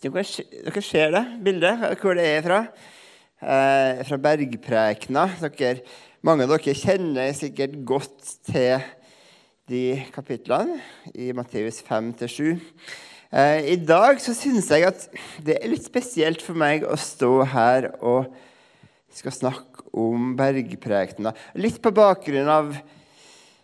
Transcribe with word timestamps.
Dere, 0.00 0.22
dere 0.64 0.80
ser 0.80 1.10
det 1.12 1.20
bildet, 1.44 1.82
hvor 2.00 2.16
det 2.16 2.24
er 2.24 2.44
fra. 2.46 2.60
Eh, 3.40 3.98
fra 4.08 4.16
Bergprekena. 4.16 5.26
Dere, 5.42 5.82
mange 6.24 6.46
av 6.46 6.54
dere 6.54 6.72
kjenner 6.72 7.34
sikkert 7.36 7.74
godt 7.84 8.30
til 8.48 8.80
de 9.68 9.82
kapitlene 10.14 10.78
i 11.12 11.28
Matteus 11.36 11.82
5-7. 11.84 12.56
Eh, 13.28 13.68
I 13.74 13.76
dag 13.76 14.24
så 14.24 14.32
syns 14.32 14.72
jeg 14.72 14.88
at 14.88 15.04
det 15.44 15.58
er 15.58 15.68
litt 15.68 15.84
spesielt 15.84 16.40
for 16.40 16.56
meg 16.56 16.88
å 16.88 16.96
stå 16.96 17.34
her 17.52 17.92
og 18.00 18.32
skal 19.12 19.36
snakke 19.36 19.84
om 19.92 20.32
bergprekena. 20.40 21.36
Litt 21.60 21.76
på 21.84 21.92
bakgrunn 21.92 22.48
av 22.48 22.72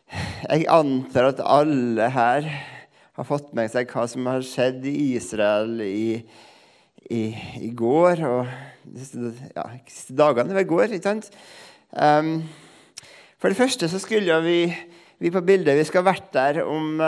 Jeg 0.06 0.68
antar 0.70 1.32
at 1.32 1.40
alle 1.42 2.12
her 2.12 2.44
har 3.16 3.28
fått 3.28 3.52
med 3.56 3.70
seg 3.72 3.88
hva 3.92 4.04
som 4.10 4.28
har 4.28 4.44
skjedd 4.44 4.84
i 4.88 4.96
Israel 5.16 5.80
i, 5.84 6.20
i, 7.08 7.22
i 7.64 7.70
går 7.76 8.22
og 8.28 8.50
ja, 9.56 9.66
dagene 10.12 10.56
ved 10.56 10.68
går. 10.68 10.92
ikke 10.96 11.08
sant? 11.08 11.30
Um, 11.96 12.44
for 13.40 13.52
det 13.52 13.58
første 13.58 13.88
så 13.88 14.00
skulle 14.02 14.36
vi, 14.44 14.60
vi 15.22 15.32
på 15.32 15.44
bildet 15.44 15.78
vi 15.78 15.88
skal 15.88 16.04
vært 16.06 16.28
der 16.36 16.62
om 16.66 17.00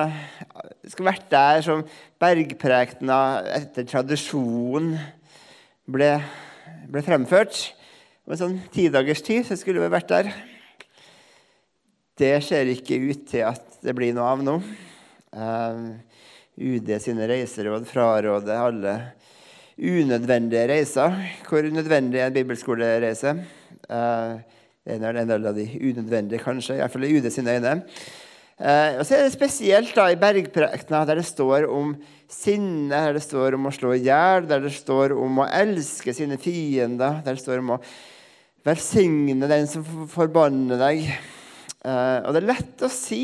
skal 0.88 1.10
vært 1.10 1.28
der 1.32 1.62
som 1.64 1.84
bergprekena 2.20 3.20
etter 3.58 3.86
tradisjon 3.88 4.94
ble, 5.88 6.12
ble 6.88 7.04
fremført. 7.04 7.68
Om 8.24 8.34
en 8.34 8.40
sånn 8.42 8.60
tidagers 8.72 9.24
tid 9.24 9.46
så 9.48 9.56
skulle 9.60 9.84
vi 9.84 9.92
vært 9.92 10.12
der. 10.12 10.32
Det 12.18 12.34
ser 12.44 12.68
ikke 12.72 12.98
ut 13.08 13.28
til 13.30 13.44
at 13.48 13.80
det 13.84 13.94
blir 13.96 14.16
noe 14.16 14.32
av 14.32 14.44
nå. 14.44 14.58
UD 16.59 16.88
sine 17.02 17.27
reiseråd 17.30 17.86
fraråder 17.86 18.59
alle 18.59 18.95
unødvendige 19.78 20.69
reiser. 20.69 21.14
Hvor 21.48 21.62
nødvendig 21.62 22.20
er 22.20 22.27
en 22.27 22.34
bibelskolereise? 22.34 23.34
Uh, 23.89 24.41
en 24.89 25.05
del 25.28 25.47
av 25.47 25.55
de 25.55 25.67
unødvendige, 25.78 26.42
kanskje. 26.42 26.78
Iallfall 26.78 27.06
i 27.06 27.12
UD 27.19 27.30
sine 27.30 27.55
øyne. 27.55 27.75
Uh, 28.58 28.98
og 28.98 29.05
så 29.06 29.14
er 29.14 29.28
det 29.28 29.36
spesielt 29.36 29.94
da, 29.94 30.08
i 30.11 30.19
bergprekna, 30.19 31.05
der 31.06 31.20
det 31.20 31.28
står 31.28 31.69
om 31.70 31.95
sinne, 32.28 32.91
der 32.91 33.14
det 33.14 33.22
står 33.22 33.55
om 33.55 33.69
å 33.70 33.74
slå 33.74 33.95
i 33.95 34.02
hjel, 34.02 34.48
der 34.50 34.64
det 34.64 34.74
står 34.74 35.14
om 35.14 35.45
å 35.45 35.47
elske 35.47 36.14
sine 36.17 36.41
fiender, 36.42 37.20
der 37.22 37.39
det 37.39 37.45
står 37.45 37.62
om 37.62 37.77
å 37.77 37.83
velsigne 38.67 39.47
den 39.48 39.70
som 39.70 39.86
forbanner 40.11 40.80
deg. 40.80 41.06
Og 41.86 42.34
det 42.34 42.41
er 42.42 42.48
lett 42.50 42.83
å 42.84 42.91
si 42.92 43.22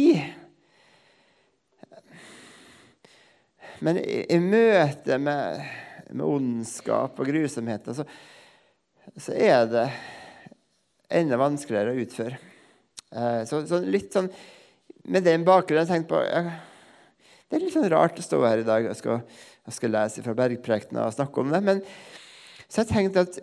Men 3.84 4.00
i, 4.00 4.24
i 4.32 4.40
møte 4.40 5.18
med, 5.20 5.64
med, 6.10 6.24
ondskap 6.24 7.18
og 7.20 7.28
grusomheter 7.28 7.96
så, 7.98 8.06
så, 9.12 9.34
er 9.36 9.66
det 9.68 9.86
enda 11.20 11.38
vanskeligere 11.40 11.92
å 11.92 12.04
utføre. 12.04 12.38
Eh, 13.12 13.40
så, 13.48 13.60
så, 13.68 13.82
litt 13.84 14.14
sånn 14.14 14.30
Med 15.04 15.26
den 15.26 15.44
bakgrunnen 15.44 15.90
jeg 15.92 16.06
på 16.08 16.18
jeg, 16.24 16.52
Det 17.44 17.58
er 17.58 17.62
litt 17.62 17.74
sånn 17.76 17.90
rart 17.92 18.18
å 18.18 18.24
stå 18.24 18.40
her 18.46 18.62
i 18.62 18.66
dag 18.66 18.88
og 18.88 18.96
skal, 18.96 19.20
jeg 19.68 19.76
skal 19.76 19.92
lese 19.92 20.24
fra 20.24 20.36
bergprekenen 20.38 21.02
og 21.04 21.12
snakke 21.14 21.42
om 21.42 21.52
det. 21.52 21.60
Men 21.66 21.82
så 22.64 22.82
jeg 22.82 22.90
tenkte 22.90 23.26
at 23.28 23.36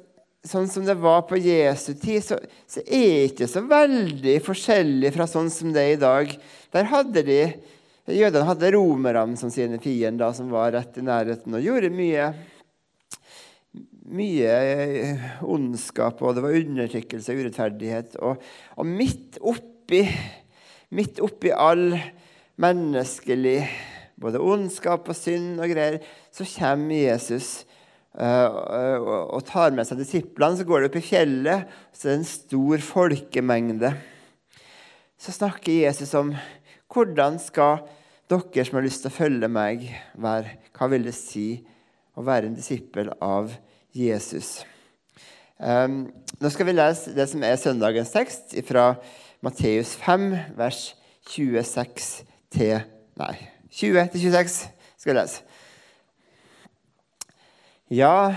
sånn 0.50 0.66
som 0.74 0.88
det 0.88 0.98
var 0.98 1.22
på 1.30 1.38
Jesu 1.38 1.94
tid, 1.94 2.24
så, 2.26 2.40
så 2.66 2.82
er 2.82 3.06
det 3.06 3.28
ikke 3.30 3.48
så 3.52 3.62
veldig 3.70 4.40
forskjellig 4.44 5.14
fra 5.14 5.30
sånn 5.30 5.52
som 5.54 5.70
det 5.76 5.86
er 5.86 5.94
i 5.94 6.02
dag. 6.02 6.34
Der 6.74 6.90
hadde 6.90 7.24
de 7.30 7.42
Jødene 8.10 8.48
hadde 8.48 8.72
romerne 8.74 9.38
som 9.38 9.52
sine 9.54 9.78
fiender, 9.82 10.34
som 10.34 10.50
var 10.54 10.74
rett 10.74 10.98
i 10.98 11.06
nærheten, 11.06 11.54
og 11.54 11.62
gjorde 11.62 11.92
mye, 11.94 12.32
mye 14.10 14.56
eh, 14.58 15.26
ondskap, 15.46 16.22
og 16.26 16.36
det 16.36 16.46
var 16.46 16.58
undertrykkelse 16.58 17.36
og 17.36 17.44
urettferdighet. 17.44 18.18
Og, 18.26 18.88
midt 18.90 19.38
oppi 19.42 20.06
midt 20.92 21.22
oppi 21.24 21.52
all 21.56 21.94
menneskelig 22.62 23.60
både 24.22 24.42
ondskap 24.44 25.08
og 25.10 25.18
synd 25.18 25.62
og 25.62 25.72
greier, 25.72 26.02
så 26.34 26.46
kommer 26.46 26.98
Jesus 26.98 27.64
uh, 28.20 29.00
og, 29.32 29.40
tar 29.48 29.74
med 29.76 29.88
seg 29.88 30.02
disiplene. 30.02 30.60
Så 30.60 30.68
går 30.68 30.84
de 30.84 30.92
opp 30.92 30.98
i 31.00 31.06
fjellet, 31.06 31.72
så 31.96 32.08
er 32.10 32.12
det 32.12 32.20
en 32.20 32.28
stor 32.30 32.86
folkemengde. 32.86 33.94
Så 35.22 35.34
snakker 35.38 35.88
Jesus 35.88 36.14
om 36.18 36.34
hvordan 36.92 37.40
skal 37.42 37.86
dere 38.32 38.66
som 38.68 38.80
har 38.80 38.86
lyst 38.86 39.04
til 39.04 39.12
å 39.12 39.16
følge 39.16 39.50
meg, 39.52 39.88
være, 40.20 40.58
hva 40.76 40.88
vil 40.92 41.08
det 41.08 41.16
si 41.18 41.62
å 42.16 42.24
være 42.26 42.50
en 42.50 42.56
disippel 42.56 43.12
av 43.24 43.52
Jesus? 43.96 44.62
Um, 45.62 46.08
nå 46.42 46.50
skal 46.52 46.68
vi 46.68 46.76
lese 46.76 47.14
det 47.16 47.28
som 47.30 47.44
er 47.46 47.60
søndagens 47.60 48.14
tekst 48.14 48.56
fra 48.68 48.94
Matteus 49.46 49.94
5, 50.00 50.32
vers 50.58 50.92
26 51.30 52.10
til 52.54 52.80
Nei, 53.20 53.36
20 53.76 54.08
til 54.14 54.24
26 54.32 54.56
skal 54.98 55.12
vi 55.12 55.18
lese. 55.20 55.44
Ja, 57.92 58.32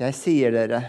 jeg 0.00 0.16
sier 0.16 0.54
dere, 0.54 0.80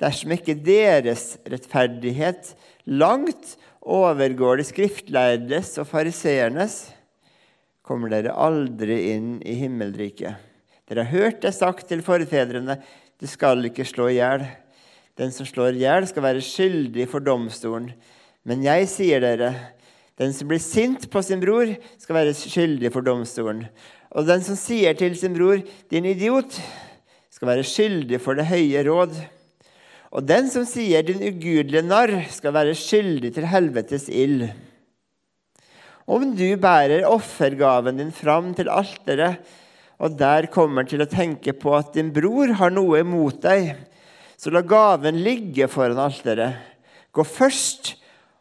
dersom 0.00 0.32
ikke 0.34 0.56
deres 0.56 1.36
rettferdighet 1.46 2.54
langt 2.88 3.54
overgår 3.88 4.60
de 4.60 4.66
skriftlærdes 4.68 5.74
og 5.80 5.88
fariseernes, 5.88 6.78
kommer 7.88 8.12
dere 8.12 8.36
aldri 8.36 8.98
inn 9.14 9.38
i 9.40 9.56
himmelriket. 9.62 10.36
Dere 10.88 11.04
har 11.04 11.12
hørt 11.12 11.42
det 11.44 11.54
sagt 11.56 11.88
til 11.88 12.04
forfedrene, 12.04 12.78
du 13.18 13.26
skal 13.28 13.64
ikke 13.66 13.86
slå 13.88 14.10
i 14.12 14.18
hjel. 14.18 14.44
Den 15.18 15.32
som 15.34 15.48
slår 15.48 15.74
i 15.74 15.82
hjel, 15.82 16.06
skal 16.06 16.24
være 16.24 16.44
skyldig 16.44 17.08
for 17.10 17.24
domstolen. 17.24 17.90
Men 18.46 18.62
jeg 18.64 18.86
sier 18.92 19.24
dere, 19.24 19.50
den 20.20 20.32
som 20.34 20.50
blir 20.50 20.62
sint 20.62 21.08
på 21.10 21.22
sin 21.24 21.42
bror, 21.42 21.72
skal 21.98 22.20
være 22.20 22.36
skyldig 22.36 22.92
for 22.94 23.06
domstolen. 23.06 23.64
Og 24.14 24.28
den 24.28 24.44
som 24.44 24.56
sier 24.56 24.94
til 24.96 25.16
sin 25.18 25.34
bror, 25.36 25.60
din 25.90 26.06
idiot, 26.08 26.60
skal 27.34 27.52
være 27.52 27.66
skyldig 27.66 28.20
for 28.22 28.38
det 28.38 28.48
høye 28.48 28.84
råd. 28.86 29.18
Og 30.08 30.24
den 30.24 30.48
som 30.48 30.64
sier, 30.64 31.04
din 31.04 31.20
ugudelige 31.20 31.84
narr, 31.84 32.14
skal 32.32 32.54
være 32.56 32.76
skyldig 32.78 33.34
til 33.36 33.48
helvetes 33.48 34.08
ild. 34.08 34.46
Om 36.08 36.30
du 36.32 36.46
bærer 36.56 37.04
offergaven 37.04 38.00
din 38.00 38.14
fram 38.16 38.54
til 38.56 38.70
alteret, 38.72 39.42
og 40.00 40.14
der 40.16 40.46
kommer 40.48 40.86
til 40.88 41.02
å 41.04 41.10
tenke 41.10 41.52
på 41.58 41.74
at 41.76 41.92
din 41.96 42.12
bror 42.14 42.54
har 42.56 42.72
noe 42.72 43.02
imot 43.02 43.42
deg, 43.44 43.74
så 44.38 44.52
la 44.54 44.62
gaven 44.62 45.18
ligge 45.20 45.68
foran 45.68 46.00
alteret. 46.00 46.56
Gå 47.12 47.26
først 47.26 47.96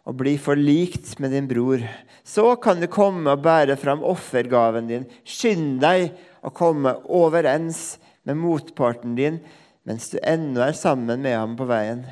og 0.08 0.16
bli 0.22 0.38
forlikt 0.40 1.18
med 1.20 1.34
din 1.36 1.50
bror. 1.50 1.82
Så 2.24 2.54
kan 2.64 2.80
du 2.80 2.88
komme 2.92 3.34
og 3.34 3.44
bære 3.44 3.76
fram 3.82 4.06
offergaven 4.06 4.88
din. 4.88 5.08
Skynd 5.28 5.82
deg 5.84 6.14
å 6.46 6.54
komme 6.56 6.94
overens 7.12 7.98
med 8.28 8.40
motparten 8.40 9.18
din 9.18 9.42
mens 9.88 10.10
du 10.12 10.18
ennå 10.20 10.66
er 10.66 10.76
sammen 10.76 11.24
med 11.24 11.38
ham 11.38 11.56
på 11.60 11.68
veien. 11.70 12.04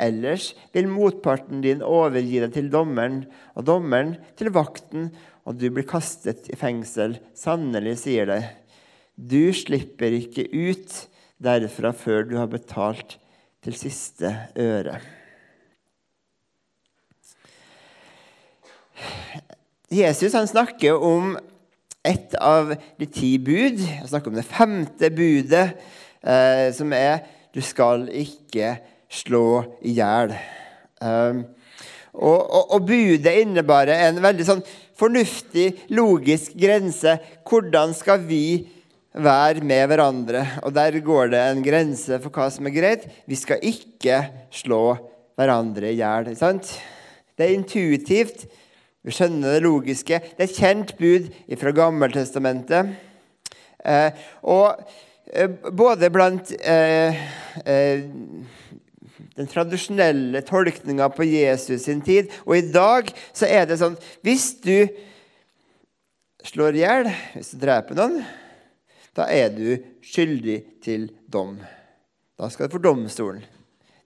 Ellers 0.00 0.50
vil 0.74 0.88
motparten 0.90 1.60
din 1.62 1.84
overgi 1.84 2.40
deg 2.42 2.54
til 2.56 2.70
dommeren, 2.72 3.22
og 3.54 3.66
dommeren 3.68 4.16
til 4.40 4.50
vakten, 4.54 5.10
og 5.44 5.60
du 5.60 5.68
blir 5.70 5.86
kastet 5.88 6.48
i 6.50 6.58
fengsel. 6.58 7.18
Sannelig, 7.36 8.00
sier 8.02 8.26
det, 8.30 8.42
du 9.14 9.52
slipper 9.54 10.16
ikke 10.16 10.48
ut 10.50 10.96
derfra 11.40 11.92
før 11.96 12.26
du 12.28 12.36
har 12.40 12.50
betalt 12.50 13.18
til 13.64 13.76
siste 13.76 14.32
øre. 14.58 14.98
Jesus 19.90 20.36
han 20.36 20.48
snakker 20.48 21.00
om 21.02 21.34
et 22.06 22.34
av 22.40 22.72
de 23.00 23.08
ti 23.10 23.34
bud. 23.42 23.80
Han 24.00 24.08
snakker 24.08 24.32
om 24.32 24.38
det 24.38 24.48
femte 24.48 25.10
budet, 25.12 25.66
eh, 26.24 26.68
som 26.76 26.92
er 26.96 27.22
du 27.54 27.60
skal 27.64 28.06
ikke 28.14 28.76
slå 29.10 29.46
i 29.82 29.96
hjel. 29.96 30.34
Um, 31.02 31.42
og, 32.14 32.38
og, 32.38 32.64
og, 32.76 32.84
budet 32.86 33.32
innebærer 33.42 34.08
en 34.08 34.20
veldig 34.22 34.46
sånn 34.46 34.62
fornuftig, 34.98 35.86
logisk 35.96 36.54
grense. 36.58 37.16
Hvordan 37.48 37.94
skal 37.96 38.22
vi 38.28 38.68
være 39.14 39.64
med 39.66 39.86
hverandre? 39.90 40.44
Og 40.66 40.74
der 40.76 40.98
går 41.02 41.32
det 41.32 41.42
en 41.42 41.64
grense 41.64 42.20
for 42.22 42.34
hva 42.34 42.50
som 42.52 42.68
er 42.68 42.76
greit. 42.76 43.06
Vi 43.26 43.38
skal 43.38 43.62
ikke 43.66 44.22
slå 44.54 44.84
hverandre 45.40 45.90
i 45.90 45.98
hjel. 45.98 46.30
Det 46.34 47.46
er 47.46 47.54
intuitivt. 47.54 48.44
Vi 49.00 49.14
skjønner 49.16 49.56
det 49.56 49.64
logiske. 49.64 50.18
Det 50.36 50.44
er 50.44 50.50
et 50.50 50.58
kjent 50.58 50.96
bud 50.98 51.30
fra 51.62 51.72
Gammeltestamentet. 51.72 52.90
Eh, 53.80 54.26
og 54.44 54.82
både 55.72 56.10
blant 56.10 56.52
eh, 56.60 57.22
eh 57.64 58.02
den 59.36 59.48
tradisjonelle 59.48 60.42
tolkninga 60.44 61.08
på 61.14 61.24
Jesus 61.24 61.84
sin 61.86 62.02
tid. 62.04 62.30
Og 62.44 62.58
i 62.58 62.72
dag 62.72 63.08
så 63.32 63.48
er 63.48 63.68
det 63.68 63.78
sånn 63.80 63.96
Hvis 64.26 64.52
du 64.64 64.88
slår 66.44 66.76
i 66.76 66.82
hjel, 66.84 67.10
hvis 67.36 67.52
du 67.54 67.60
dreper 67.62 67.98
noen, 67.98 68.20
da 69.16 69.28
er 69.32 69.52
du 69.52 69.76
skyldig 70.06 70.58
til 70.84 71.08
dom. 71.28 71.58
Da 72.40 72.48
skal 72.52 72.68
du 72.68 72.76
for 72.76 72.84
domstolen. 72.84 73.44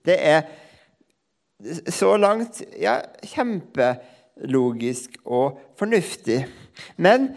Det 0.05 0.17
er 0.19 0.43
så 1.89 2.11
langt 2.19 2.59
ja, 2.79 2.99
kjempelogisk 3.23 5.15
og 5.23 5.61
fornuftig. 5.79 6.43
Men 6.97 7.33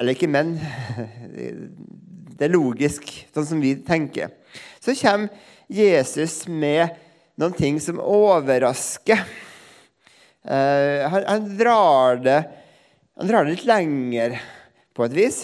Eller 0.00 0.16
ikke 0.16 0.26
men. 0.26 0.56
Det 2.42 2.48
er 2.48 2.56
logisk, 2.56 3.04
sånn 3.30 3.44
som 3.46 3.60
vi 3.62 3.76
tenker. 3.86 4.32
Så 4.82 4.96
kommer 4.98 5.30
Jesus 5.70 6.40
med 6.50 6.90
noen 7.38 7.54
ting 7.54 7.78
som 7.78 8.00
overrasker. 8.02 9.22
Uh, 10.42 11.06
han, 11.06 11.22
han, 11.28 11.46
drar 11.54 12.18
det, 12.24 12.40
han, 13.14 13.30
drar 13.30 13.46
det, 13.46 13.54
litt 13.54 13.70
lenger, 13.70 14.36
på 14.90 15.06
et 15.06 15.14
vis. 15.14 15.38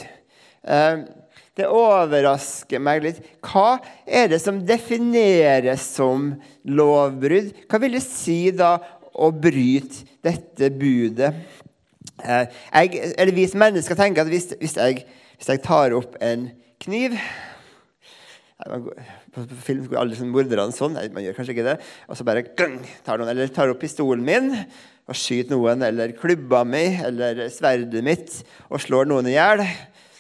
Uh, 0.67 1.07
det 1.55 1.71
overrasker 1.71 2.83
meg 2.83 3.07
litt. 3.07 3.23
Hva 3.47 3.79
er 4.03 4.35
det 4.35 4.43
som 4.43 4.59
defineres 4.67 5.87
som 5.95 6.33
lovbrudd? 6.67 7.55
Hva 7.71 7.85
vil 7.87 7.95
det 7.95 8.05
si 8.11 8.41
da 8.51 8.75
å 9.15 9.31
bryte 9.31 10.03
dette 10.27 10.75
budet? 10.75 11.31
Uh, 12.19 12.51
jeg, 12.75 13.15
eller 13.15 13.39
vi 13.39 13.47
som 13.47 13.63
mennesker 13.63 14.03
tenker 14.03 14.27
at 14.27 14.35
hvis, 14.35 14.51
hvis, 14.59 14.75
jeg, 14.83 15.07
hvis 15.39 15.55
jeg 15.55 15.63
tar 15.63 15.95
opp 15.95 16.19
en 16.19 16.51
kniv 16.83 17.17
på, 18.59 19.45
film 19.63 19.85
går 19.87 20.01
alle 20.01 20.17
sånn 20.19 20.33
morderne 20.35 20.75
sånn. 20.75 20.97
Nei, 20.97 21.07
man 21.15 21.23
gjør 21.23 21.37
kanskje 21.37 21.55
ikke 21.55 21.67
det. 21.69 21.77
Og 22.11 22.19
så 22.19 22.27
bare 22.27 22.43
gang, 22.59 22.79
tar 23.07 23.21
noen, 23.21 23.31
Eller 23.31 23.53
tar 23.55 23.71
opp 23.71 23.79
pistolen 23.83 24.25
min 24.27 24.51
og 25.09 25.17
skyter 25.17 25.55
noen, 25.55 25.85
eller 25.87 26.13
klubba 26.19 26.65
mi 26.69 26.83
eller 27.01 27.47
sverdet 27.55 28.03
mitt 28.05 28.43
og 28.69 28.83
slår 28.83 29.09
noen 29.09 29.31
i 29.31 29.37
hjel. 29.39 29.63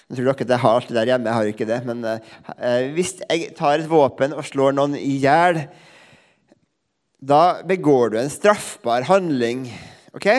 Nå 0.09 0.17
tror 0.17 0.31
dere 0.31 0.47
at 0.47 0.55
jeg 0.55 0.63
har 0.63 0.79
alt 0.79 0.89
det 0.89 0.97
der 0.97 1.11
hjemme. 1.11 1.29
Jeg 1.29 1.37
har 1.37 1.51
ikke 1.51 1.69
det. 1.69 1.81
Men 1.91 2.07
eh, 2.09 2.87
hvis 2.95 3.19
jeg 3.27 3.51
tar 3.59 3.83
et 3.83 3.91
våpen 3.91 4.33
og 4.33 4.47
slår 4.49 4.79
noen 4.79 4.97
i 4.97 5.19
hjel, 5.21 5.61
da 7.19 7.43
begår 7.67 8.15
du 8.15 8.21
en 8.23 8.33
straffbar 8.33 9.05
handling. 9.11 9.67
ok? 10.17 10.31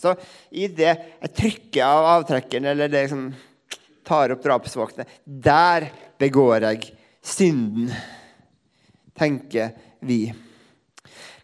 Så 0.00 0.14
i 0.48 0.70
det 0.72 0.94
jeg 0.94 1.34
trykker 1.36 1.84
av 1.84 2.08
avtrekkeren, 2.14 2.70
eller 2.72 2.88
det 2.88 3.08
som 3.12 3.26
tar 4.10 4.34
opp 4.34 4.42
drapsvåpenet, 4.44 5.08
der 5.24 5.90
begår 6.20 6.66
jeg 6.66 6.90
synden, 7.22 7.92
tenker 9.18 9.76
vi. 10.02 10.24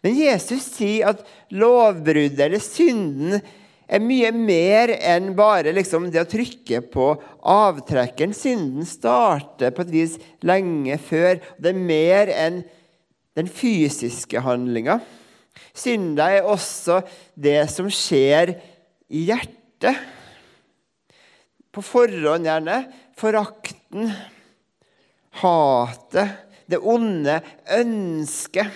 Men 0.03 0.17
Jesus 0.17 0.67
sier 0.75 1.13
at 1.13 1.23
lovbruddet 1.55 2.43
eller 2.47 2.61
synden 2.63 3.39
er 3.87 4.03
mye 4.03 4.33
mer 4.35 4.91
enn 4.97 5.31
bare 5.37 5.71
liksom 5.75 6.09
det 6.11 6.21
å 6.21 6.29
trykke 6.29 6.81
på 6.91 7.07
avtrekkeren. 7.47 8.35
Synden 8.35 8.87
starter 8.87 9.71
på 9.71 9.85
et 9.85 9.93
vis 9.93 10.17
lenge 10.45 10.97
før. 10.99 11.39
Det 11.55 11.71
er 11.71 11.85
mer 11.87 12.31
enn 12.33 12.61
den 13.37 13.47
fysiske 13.51 14.41
handlinga. 14.43 14.99
Synda 15.77 16.29
er 16.33 16.47
også 16.49 17.01
det 17.37 17.61
som 17.71 17.89
skjer 17.93 18.57
i 19.07 19.27
hjertet. 19.29 19.97
På 21.77 21.83
forhånd, 21.85 22.47
gjerne. 22.49 22.79
Forakten 23.13 24.07
hatet, 25.37 26.31
det 26.65 26.79
onde 26.81 27.35
ønsket. 27.77 28.73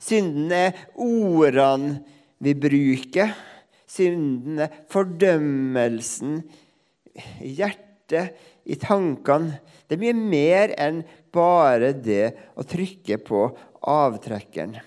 Synden 0.00 0.54
er 0.56 0.78
ordene 0.96 1.98
vi 2.40 2.56
bruker. 2.56 3.36
Synden 3.84 4.64
er 4.64 4.80
fordømmelsen 4.88 6.40
i 7.44 7.52
hjertet, 7.60 8.32
i 8.64 8.80
tankene. 8.80 9.60
Det 9.84 9.98
er 9.98 10.04
mye 10.06 10.16
mer 10.16 10.72
enn 10.80 11.04
bare 11.36 11.92
det 12.00 12.30
å 12.56 12.64
trykke 12.64 13.20
på 13.28 13.44
avtrekkeren. 13.84 14.78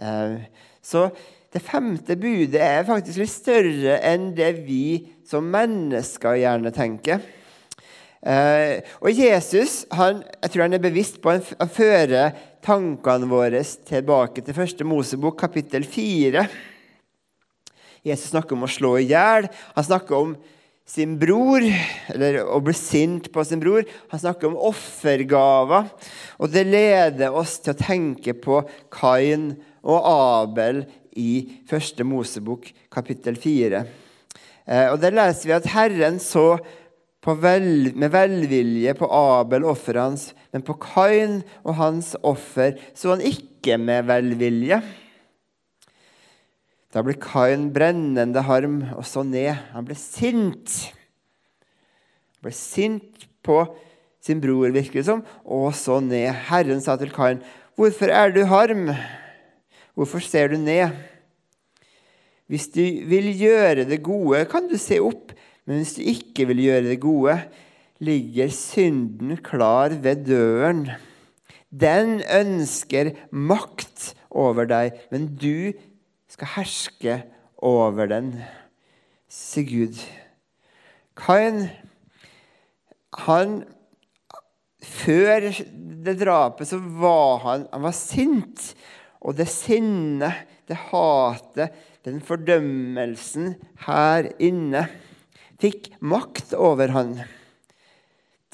Eh, 0.00 0.38
så 0.80 1.10
det 1.54 1.62
femte 1.64 2.16
budet 2.20 2.60
er 2.60 2.84
faktisk 2.84 3.22
litt 3.22 3.32
større 3.32 3.96
enn 4.04 4.32
det 4.36 4.50
vi 4.66 5.08
som 5.28 5.46
mennesker 5.48 6.36
gjerne 6.42 6.72
tenker. 6.76 7.22
Eh, 8.18 8.84
og 8.98 9.14
Jesus 9.14 9.84
han, 9.94 10.24
jeg 10.42 10.52
tror 10.52 10.64
han 10.66 10.76
er 10.76 10.82
bevisst 10.82 11.20
på 11.22 11.32
å 11.38 11.68
føre 11.70 12.24
tankene 12.66 13.30
våre 13.30 13.62
tilbake 13.88 14.42
til 14.44 14.56
første 14.56 14.84
Mosebok, 14.84 15.38
kapittel 15.40 15.86
4. 15.88 16.44
Jesus 18.04 18.32
snakker 18.32 18.58
om 18.58 18.66
å 18.66 18.70
slå 18.70 18.96
i 18.98 19.08
hjel. 19.08 19.48
Han 19.76 19.86
snakker 19.88 20.18
om 20.18 20.36
sin 20.88 21.18
bror, 21.20 21.64
eller 22.14 22.40
å 22.48 22.60
bli 22.64 22.74
sint 22.76 23.28
på 23.32 23.44
sin 23.44 23.60
bror. 23.60 23.84
Han 24.12 24.22
snakker 24.22 24.48
om 24.48 24.60
offergaver. 24.70 25.90
Og 26.40 26.52
det 26.52 26.64
leder 26.68 27.34
oss 27.36 27.58
til 27.60 27.74
å 27.74 27.80
tenke 27.80 28.36
på 28.36 28.62
Kain 28.92 29.50
og 29.88 30.08
Abel 30.08 30.82
i 31.18 31.62
første 31.68 32.06
Mosebok, 32.06 32.70
kapittel 32.94 33.38
4. 33.40 33.82
Uh, 33.82 34.74
eh, 34.74 34.86
og 34.92 35.00
Der 35.02 35.16
leser 35.16 35.50
vi 35.50 35.56
at 35.56 35.72
Herren 35.74 36.20
så 36.22 36.54
vel, 37.28 37.92
med 37.98 38.12
velvilje 38.14 38.94
på 38.96 39.08
Abel, 39.12 39.66
offeret 39.68 40.00
hans, 40.00 40.22
men 40.52 40.62
på 40.64 40.78
Kain 40.80 41.42
og 41.64 41.74
hans 41.76 42.14
offer 42.22 42.78
så 42.96 43.12
han 43.12 43.24
ikke 43.24 43.76
med 43.76 44.06
velvilje. 44.08 44.80
Da 46.94 47.02
ble 47.04 47.18
Kain 47.20 47.68
brennende 47.74 48.40
harm 48.46 48.80
og 48.94 49.04
så 49.04 49.26
ned. 49.26 49.52
Han 49.74 49.84
ble 49.84 49.96
sint. 49.98 50.78
Han 52.38 52.48
ble 52.48 52.54
sint 52.56 53.28
på 53.44 53.60
sin 54.24 54.40
bror, 54.40 54.70
virker 54.72 55.00
det 55.00 55.08
som, 55.08 55.20
og 55.44 55.74
så 55.76 56.00
ned. 56.00 56.32
Herren 56.48 56.80
sa 56.80 56.96
til 56.96 57.12
Kain, 57.12 57.42
'Hvorfor 57.76 58.10
er 58.10 58.32
du 58.34 58.44
harm? 58.44 58.88
Hvorfor 59.98 60.22
ser 60.22 60.54
du 60.54 60.60
ned?' 60.62 60.94
Hvis 62.48 62.70
du 62.72 62.80
vil 62.80 63.26
gjøre 63.36 63.84
det 63.84 63.98
gode, 64.00 64.46
kan 64.48 64.70
du 64.70 64.78
se 64.80 64.96
opp 65.04 65.34
men 65.68 65.82
hvis 65.82 65.98
du 65.98 66.06
ikke 66.08 66.46
vil 66.48 66.62
gjøre 66.64 66.86
det 66.86 67.00
gode, 67.02 67.34
ligger 68.00 68.48
synden 68.56 69.36
klar 69.44 69.92
ved 70.00 70.24
døren. 70.24 70.86
Den 71.68 72.22
ønsker 72.24 73.10
makt 73.36 74.14
over 74.32 74.64
deg, 74.70 74.96
men 75.12 75.26
du 75.36 75.74
skal 76.32 76.54
herske 76.54 77.18
over 77.60 78.08
den, 78.08 78.38
Se 79.28 79.60
Gud. 79.60 79.98
Kain, 81.20 81.66
han 83.12 83.58
Før 84.80 85.50
det 86.06 86.14
drapet 86.22 86.70
så 86.70 86.78
var 86.80 87.42
han, 87.42 87.66
han 87.74 87.82
var 87.84 87.92
sint. 87.92 88.70
Og 89.24 89.36
det 89.38 89.48
sinnet, 89.50 90.46
det 90.68 90.78
hatet, 90.90 91.74
den 92.06 92.20
fordømmelsen 92.24 93.54
her 93.86 94.30
inne 94.38 94.86
fikk 95.58 95.90
makt 96.00 96.54
over 96.56 96.92
han 96.94 97.16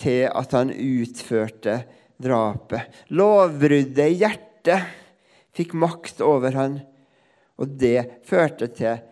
til 0.01 0.25
at 0.31 0.55
han 0.57 0.73
utførte 0.73 1.83
drapet. 2.23 2.89
Lovbruddet 3.15 4.07
i 4.09 4.21
hjertet 4.23 4.89
fikk 5.55 5.75
makt 5.79 6.23
over 6.25 6.57
han, 6.59 6.79
og 7.61 7.77
det 7.79 8.25
førte 8.27 8.71
til 8.75 9.03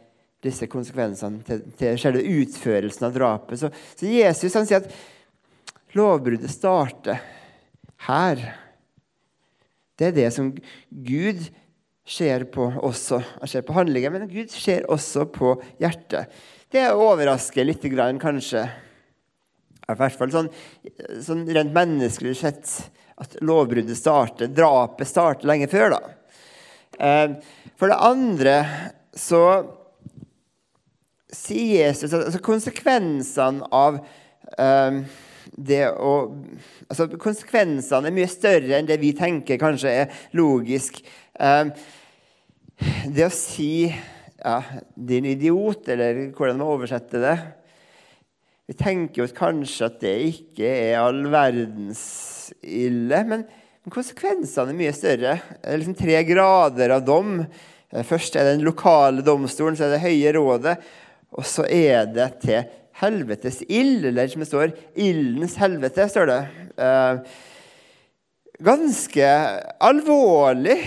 disse 0.42 0.66
konsekvensene, 0.66 1.44
til, 1.46 1.62
til 1.78 1.98
selve 2.00 2.24
utførelsen 2.40 3.06
av 3.06 3.14
drapet. 3.14 3.60
Så, 3.60 3.70
så 3.94 4.08
Jesus 4.10 4.56
han 4.58 4.66
sier 4.66 4.82
at 4.82 5.94
lovbruddet 5.94 6.50
starter 6.50 7.20
her. 8.08 8.42
Det 9.98 10.08
er 10.08 10.16
det 10.16 10.30
som 10.34 10.52
Gud 10.88 11.42
ser 12.08 12.46
på 12.52 12.66
også. 12.82 13.20
Han 13.40 13.50
ser 13.50 13.66
på 13.66 13.76
handlingen, 13.76 14.14
men 14.14 14.30
Gud 14.30 14.50
ser 14.50 14.88
også 14.90 15.26
på 15.32 15.54
hjertet. 15.82 16.32
Det 16.72 16.88
overrasker 16.96 17.66
litt, 17.68 17.84
kanskje. 18.22 18.64
I 19.82 19.98
hvert 19.98 20.16
fall 20.16 20.32
sånn, 20.32 20.48
sånn 21.20 21.44
rent 21.52 21.74
menneskelig 21.74 22.34
sett 22.38 22.70
at 23.20 23.36
lovbruddet 23.44 23.98
starter, 23.98 24.50
drapet 24.50 25.08
starter 25.10 25.50
lenge 25.50 25.68
før. 25.70 25.98
da. 25.98 26.00
Eh, 26.98 27.36
for 27.76 27.92
det 27.92 28.00
andre 28.00 28.56
så 29.14 29.42
sier 31.32 31.88
Jesus 31.88 32.12
at 32.12 32.26
altså 32.28 32.40
konsekvensene 32.44 33.68
av 33.72 33.98
um, 34.58 34.98
det 35.52 35.84
å 35.92 36.12
altså 36.88 37.08
Konsekvensene 37.20 38.08
er 38.08 38.16
mye 38.16 38.30
større 38.30 38.78
enn 38.78 38.88
det 38.88 38.98
vi 39.02 39.12
tenker 39.16 39.60
kanskje 39.60 39.92
er 40.02 40.22
logisk. 40.36 41.02
Um, 41.36 41.72
det 43.12 43.26
å 43.26 43.34
si 43.34 43.90
ja, 44.42 44.62
'din 44.96 45.28
idiot', 45.36 45.88
eller 45.92 46.32
hvordan 46.34 46.58
man 46.58 46.72
oversetter 46.74 47.22
det. 47.22 47.36
Vi 48.66 48.74
tenker 48.78 49.22
jo 49.22 49.34
kanskje 49.36 49.86
at 49.86 50.00
det 50.02 50.14
ikke 50.30 50.66
er 50.66 51.00
all 51.02 51.20
verdens 51.30 52.02
ille, 52.62 53.22
men 53.28 53.44
konsekvensene 53.90 54.72
er 54.72 54.78
mye 54.78 54.94
større. 54.96 55.36
Det 55.60 55.68
er 55.68 55.80
liksom 55.80 55.98
tre 55.98 56.22
grader 56.26 56.96
av 56.96 57.04
dom. 57.06 57.42
Først 58.08 58.36
er 58.36 58.46
det 58.46 58.56
den 58.56 58.66
lokale 58.66 59.24
domstolen, 59.26 59.76
så 59.76 59.86
er 59.86 59.94
det 59.94 60.04
Høye 60.06 60.32
rådet, 60.38 60.76
og 61.36 61.46
så 61.46 61.66
er 61.68 62.06
det 62.08 62.28
til 62.42 62.70
helvetes 63.02 63.62
ild, 63.68 64.06
eller 64.08 64.30
som 64.30 64.42
det 64.42 64.48
står, 64.50 64.74
ildens 64.94 65.56
helvete, 65.60 66.06
står 66.10 66.30
det. 66.30 66.40
Eh, 66.78 67.34
ganske 68.62 69.30
alvorlig 69.82 70.78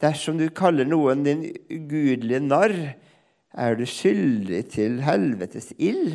dersom 0.00 0.38
du 0.40 0.46
kaller 0.56 0.88
noen 0.88 1.24
din 1.26 1.44
ugudelige 1.72 2.42
narr. 2.44 2.76
Er 3.50 3.74
du 3.76 3.84
skyldig 3.88 4.62
til 4.76 5.00
helvetes 5.04 5.72
ild? 5.76 6.14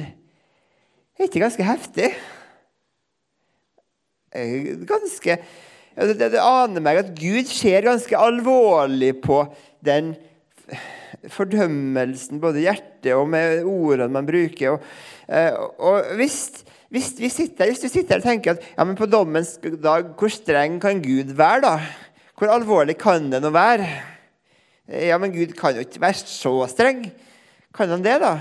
Er 1.16 1.28
ikke 1.28 1.44
ganske 1.44 1.66
heftig? 1.68 2.14
Ganske 4.88 5.40
det, 5.96 6.18
det 6.20 6.42
aner 6.42 6.84
meg 6.84 6.98
at 7.00 7.12
Gud 7.16 7.48
ser 7.48 7.86
ganske 7.86 8.20
alvorlig 8.20 9.14
på 9.24 9.46
den 9.86 10.12
fordømmelsen, 11.34 12.40
både 12.42 12.62
i 12.62 12.66
hjertet 12.68 13.14
og 13.16 13.28
med 13.32 13.66
ordene 13.66 14.12
man 14.14 14.28
bruker. 14.28 14.76
Og, 14.76 14.88
eh, 15.30 15.54
og 15.56 16.16
hvis, 16.20 16.40
hvis, 16.94 17.14
vi 17.20 17.30
sitter, 17.34 17.70
hvis, 17.70 17.84
du 17.84 17.90
sitter 17.92 18.22
og 18.22 18.28
tenker 18.28 18.56
at 18.56 18.66
ja, 18.72 18.86
men 18.86 18.98
på 19.00 19.10
dommens 19.10 19.56
dag, 19.62 20.12
hvor 20.18 20.34
streng 20.34 20.80
kan 20.84 21.02
Gud 21.04 21.36
være, 21.38 21.62
da? 21.66 21.78
Hvor 22.36 22.52
alvorlig 22.52 22.98
kan 23.00 23.30
det 23.32 23.40
nå 23.44 23.52
være? 23.56 23.88
Ja, 24.92 25.18
men 25.18 25.34
Gud 25.34 25.56
kan 25.58 25.78
jo 25.78 25.86
ikke 25.86 26.04
være 26.04 26.20
så 26.20 26.58
streng. 26.70 27.06
Kan 27.76 27.90
han 27.90 28.04
det, 28.06 28.20
da? 28.22 28.36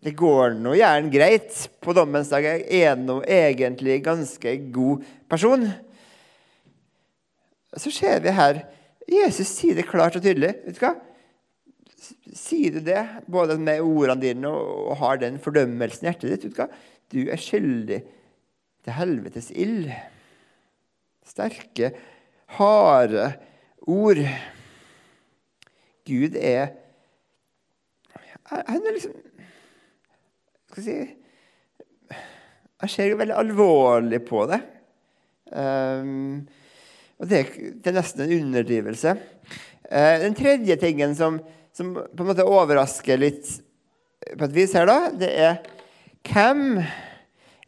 Det 0.00 0.14
går 0.16 0.56
nå 0.56 0.72
gjerne 0.78 1.12
greit 1.12 1.66
på 1.84 1.92
dommens 1.96 2.30
dag. 2.32 2.44
Jeg 2.44 2.84
er 2.88 2.96
nå 2.96 3.20
egentlig 3.28 3.98
ganske 4.04 4.54
god 4.72 5.04
person. 5.28 5.66
Så 7.76 7.92
ser 7.94 8.22
vi 8.24 8.32
her 8.34 8.64
Jesus 9.10 9.50
sier 9.58 9.74
det 9.74 9.88
klart 9.88 10.16
og 10.16 10.22
tydelig. 10.22 10.52
Vet 10.64 10.76
du 10.78 10.84
hva? 10.84 10.94
Sier 12.00 12.72
du 12.72 12.80
det, 12.84 13.00
både 13.28 13.58
med 13.60 13.82
ordene 13.84 14.22
dine 14.22 14.48
og, 14.48 14.94
har 15.02 15.20
den 15.20 15.36
fordømmelsen 15.42 16.06
i 16.06 16.10
hjertet 16.10 16.32
ditt 16.32 16.56
vet 16.56 16.78
Du? 17.12 17.18
Er 17.28 17.40
skyldig 17.40 18.00
til 18.84 18.96
helvetes 18.96 19.50
ild. 19.52 19.90
Sterke, 21.26 21.92
harde 22.56 23.32
ord. 23.90 24.22
Gud 26.08 26.36
er 26.36 26.72
Han 28.50 28.86
er 28.88 28.94
liksom 28.96 29.12
Skal 30.70 30.82
jeg 30.82 30.86
si 30.86 32.06
Han 32.80 32.90
ser 32.90 33.10
jo 33.12 33.18
veldig 33.20 33.36
alvorlig 33.36 34.22
på 34.24 34.46
det. 34.48 34.58
Um, 35.52 36.48
og 37.20 37.28
det, 37.28 37.42
det, 37.84 37.90
er 37.90 37.96
nesten 37.98 38.22
en 38.24 38.32
underdrivelse. 38.46 39.12
Uh, 39.84 40.16
den 40.22 40.36
tredje 40.38 40.76
tingen 40.80 41.12
som 41.18 41.36
som 41.76 41.92
på 41.94 42.24
en 42.24 42.30
måte 42.30 42.46
overrasker 42.46 43.20
litt 43.20 43.48
på 44.36 44.46
et 44.46 44.54
vis 44.54 44.74
her, 44.76 44.88
da, 44.88 45.10
det 45.16 45.30
er 45.32 45.60
hvem 46.28 46.82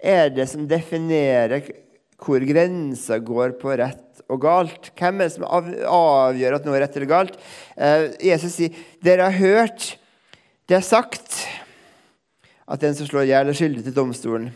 er 0.03 0.33
det 0.35 0.49
som 0.51 0.67
definerer 0.69 1.65
hvor 2.23 2.45
grensa 2.47 3.19
går 3.19 3.57
på 3.59 3.75
rett 3.81 4.23
og 4.31 4.43
galt? 4.45 4.93
Hvem 4.99 5.21
er 5.21 5.31
det 5.31 5.35
som 5.35 5.47
avgjør 5.49 6.59
at 6.59 6.67
noe 6.67 6.77
er 6.79 6.85
rett 6.85 6.99
eller 6.99 7.11
galt? 7.11 7.39
Eh, 7.75 8.11
Jesus 8.31 8.59
sier 8.59 8.85
dere 9.03 9.31
har 9.31 9.41
hørt 9.41 9.95
det 10.71 10.79
er 10.79 10.87
sagt 10.87 11.43
at 12.71 12.81
den 12.81 12.95
som 12.97 13.09
slår 13.09 13.27
i 13.27 13.33
hjel, 13.33 13.51
er 13.51 13.57
skyldig 13.57 13.83
til 13.85 13.97
domstolen. 13.97 14.53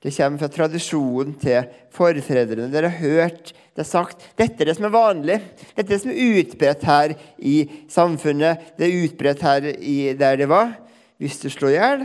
Det 0.00 0.12
kommer 0.16 0.40
fra 0.40 0.48
tradisjonen 0.48 1.34
til 1.40 1.66
forfedrene. 1.92 2.70
Dere 2.72 2.88
har 2.88 3.02
hørt 3.02 3.52
det 3.76 3.84
er 3.84 3.88
sagt. 3.88 4.24
Dette 4.36 4.60
er 4.60 4.70
det 4.70 4.76
som 4.76 4.88
er 4.88 4.94
vanlig. 4.94 5.36
Dette 5.76 5.86
er 5.86 5.90
det 5.92 5.98
som 6.02 6.10
er 6.12 6.40
utbredt 6.40 6.86
her 6.88 7.12
i 7.38 7.56
samfunnet. 7.88 8.72
Det 8.76 8.88
er 8.88 9.04
utbredt 9.06 9.44
her 9.46 9.68
i 9.76 9.98
der 10.18 10.40
det 10.40 10.48
var. 10.50 10.74
Hvis 11.20 11.38
du 11.42 11.50
slår 11.52 11.74
i 11.74 11.78
hjel, 11.78 12.02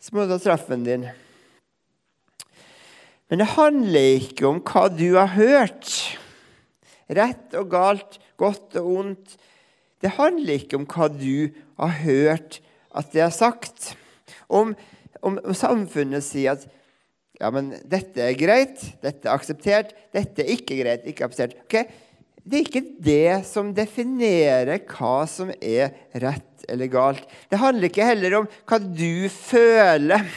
så 0.00 0.12
må 0.12 0.24
du 0.24 0.34
ta 0.34 0.40
straffen 0.42 0.84
din. 0.84 1.06
Men 3.30 3.40
det 3.40 3.54
handler 3.54 4.10
ikke 4.18 4.48
om 4.50 4.60
hva 4.64 4.88
du 4.92 5.06
har 5.14 5.32
hørt. 5.36 5.88
Rett 7.08 7.56
og 7.60 7.70
galt, 7.72 8.18
godt 8.40 8.76
og 8.80 8.90
ondt. 8.98 9.36
Det 10.04 10.16
handler 10.18 10.60
ikke 10.60 10.80
om 10.80 10.88
hva 10.88 11.08
du 11.12 11.52
har 11.80 11.94
hørt 12.02 12.60
at 12.94 13.12
det 13.12 13.24
er 13.24 13.32
sagt. 13.34 13.94
Om, 14.48 14.74
om, 15.24 15.38
samfunnet 15.56 16.24
sier 16.24 16.58
at 16.58 16.68
ja, 17.40 17.50
men 17.50 17.72
dette 17.90 18.22
er 18.22 18.36
greit, 18.38 18.80
dette 19.02 19.26
er 19.26 19.34
akseptert, 19.34 19.94
dette 20.14 20.44
er 20.44 20.54
ikke 20.54 20.78
greit, 20.78 21.06
ikke 21.10 21.26
akseptert. 21.26 21.64
Okay? 21.66 21.88
Det 22.44 22.58
er 22.58 22.66
ikke 22.68 22.84
det 23.02 23.46
som 23.48 23.72
definerer 23.74 24.84
hva 24.92 25.24
som 25.30 25.50
er 25.58 25.94
rett 26.22 26.66
eller 26.70 26.90
galt. 26.92 27.24
Det 27.50 27.60
handler 27.60 27.90
ikke 27.90 28.06
heller 28.06 28.38
om 28.38 28.48
hva 28.68 28.78
du 28.84 29.26
føler, 29.32 30.28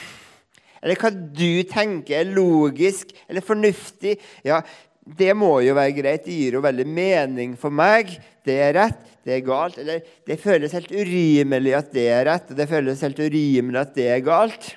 eller 0.82 1.02
hva 1.02 1.12
du 1.14 1.62
tenker 1.70 2.22
er 2.22 2.34
logisk 2.34 3.14
eller 3.28 3.46
fornuftig. 3.46 4.16
Ja, 4.48 4.64
det 5.08 5.30
må 5.38 5.54
jo 5.64 5.78
være 5.78 5.96
greit. 6.00 6.26
Det 6.26 6.36
gir 6.36 6.58
jo 6.58 6.64
veldig 6.66 6.88
mening 6.90 7.54
for 7.60 7.72
meg. 7.72 8.10
Det 8.48 8.58
er 8.64 8.76
rett, 8.80 9.06
det 9.28 9.38
er 9.38 9.46
galt. 9.46 9.78
Eller 9.84 10.02
det 10.28 10.42
føles 10.42 10.74
helt 10.76 10.92
urimelig 10.92 11.78
at 11.78 11.94
det 11.94 12.10
er 12.10 12.28
rett, 12.32 12.52
og 12.52 12.60
det 12.60 12.70
føles 12.72 13.06
helt 13.06 13.22
urimelig 13.22 13.84
at 13.84 13.96
det 14.00 14.12
er 14.16 14.26
galt 14.26 14.74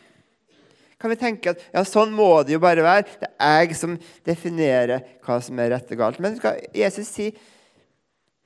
kan 1.00 1.12
vi 1.12 1.16
tenke 1.16 1.54
at 1.54 1.62
ja, 1.72 1.82
sånn 1.88 2.12
må 2.12 2.28
det 2.44 2.58
jo 2.58 2.62
bare 2.62 2.84
være. 2.84 3.06
Det 3.22 3.30
er 3.40 3.62
jeg 3.62 3.78
som 3.78 3.96
definerer 4.28 5.06
hva 5.24 5.38
som 5.44 5.60
er 5.62 5.72
rett 5.72 5.94
og 5.94 6.02
galt. 6.02 6.20
Men 6.20 6.36
skal 6.36 6.60
Jesus 6.76 7.08
si 7.08 7.30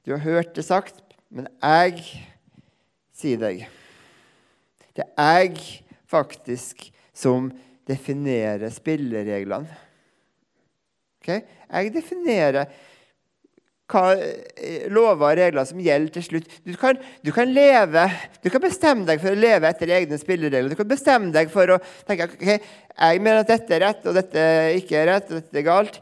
Du 0.04 0.12
har 0.12 0.20
hørt 0.20 0.52
det 0.52 0.66
sagt, 0.66 0.98
men 1.32 1.46
jeg 1.64 2.02
sier 3.16 3.40
deg. 3.40 3.62
Det 4.92 5.06
er 5.16 5.38
jeg 5.46 5.62
faktisk 6.12 6.84
som 7.16 7.48
definerer 7.88 8.68
spillereglene. 8.72 9.80
Okay? 11.22 11.40
Jeg 11.70 11.94
definerer 11.94 12.68
hva 13.90 14.14
eh, 14.16 14.86
lover 14.92 15.34
og 15.34 15.38
regler 15.38 15.66
som 15.68 15.80
gjelder 15.82 16.14
til 16.14 16.24
slutt. 16.28 16.48
Du 16.64 16.72
kan, 16.80 16.98
du 17.24 17.30
kan, 17.36 17.50
leve, 17.52 18.06
du 18.40 18.48
kan 18.52 18.62
bestemme 18.64 19.04
deg 19.08 19.20
for 19.22 19.34
å 19.34 19.40
leve 19.40 19.68
etter 19.68 19.92
egne 19.98 20.18
spilleregler. 20.20 20.72
Du 20.72 20.78
kan 20.78 20.88
bestemme 20.88 21.32
deg 21.34 21.52
for 21.52 21.76
å 21.76 21.80
tenke 22.08 22.30
ok, 22.30 22.46
jeg 22.94 23.20
mener 23.20 23.42
at 23.42 23.52
dette 23.52 23.76
er 23.76 23.84
rett, 23.84 24.06
og 24.08 24.16
dette 24.16 24.46
ikke 24.80 24.98
er 25.02 25.10
rett, 25.12 25.30
og 25.30 25.42
dette 25.42 25.60
er 25.60 25.66
galt. 25.66 26.00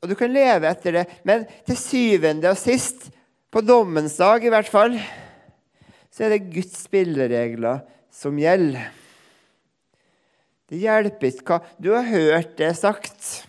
Og 0.00 0.10
du 0.10 0.16
kan 0.18 0.32
leve 0.32 0.68
etter 0.68 0.98
det. 1.00 1.04
Men 1.28 1.44
til 1.68 1.78
syvende 1.80 2.52
og 2.52 2.60
sist, 2.60 3.10
på 3.54 3.62
dommens 3.62 4.16
dag 4.18 4.42
i 4.42 4.50
hvert 4.50 4.68
fall, 4.68 4.96
så 6.10 6.26
er 6.26 6.34
det 6.34 6.52
Guds 6.54 6.84
spilleregler 6.86 7.84
som 8.12 8.36
gjelder. 8.38 8.88
Det 10.70 10.80
hjelper 10.80 11.28
ikke 11.28 11.46
hva 11.52 11.74
Du 11.78 11.92
har 11.92 12.06
hørt 12.08 12.56
det 12.58 12.72
sagt. 12.78 13.44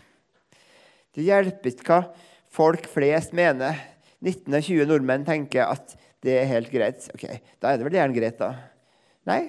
Det 1.16 1.24
hjelper 1.26 1.72
ikke 1.72 1.88
hva 1.88 2.25
folk 2.56 2.88
flest 2.90 3.36
mener. 3.36 3.78
19 4.24 4.56
av 4.56 4.64
20 4.66 4.90
nordmenn 4.90 5.28
tenker 5.28 5.68
at 5.68 5.96
det 6.26 6.40
er 6.40 6.50
helt 6.50 6.72
greit. 6.74 7.06
Ok, 7.14 7.28
Da 7.62 7.72
er 7.72 7.80
det 7.80 7.88
vel 7.88 8.00
gjerne 8.00 8.18
greit, 8.18 8.40
da. 8.40 8.54
Nei. 9.30 9.44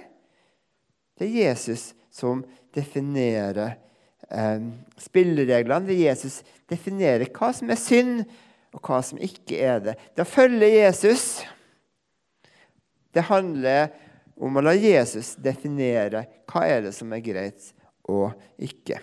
Det 1.17 1.29
er 1.29 1.39
Jesus 1.49 1.91
som 2.13 2.43
definerer 2.77 3.79
eh, 4.29 4.67
spillereglene. 5.01 5.89
Det 5.89 5.97
er 5.97 6.11
Jesus 6.11 6.43
definerer 6.69 7.31
hva 7.33 7.53
som 7.57 7.73
er 7.73 7.81
synd, 7.81 8.27
og 8.77 8.83
hva 8.85 9.01
som 9.05 9.21
ikke 9.23 9.57
er 9.65 9.79
det. 9.81 9.95
Det 10.13 10.27
å 10.27 10.29
følge 10.29 10.69
Jesus 10.69 11.41
det 13.17 13.25
handler 13.31 13.95
om 14.37 14.59
å 14.59 14.63
la 14.67 14.75
Jesus 14.77 15.33
definere 15.41 16.27
hva 16.51 16.67
er 16.69 16.83
det 16.85 16.93
som 16.93 17.13
er 17.17 17.23
greit 17.25 17.71
og 18.13 18.35
ikke. 18.61 18.99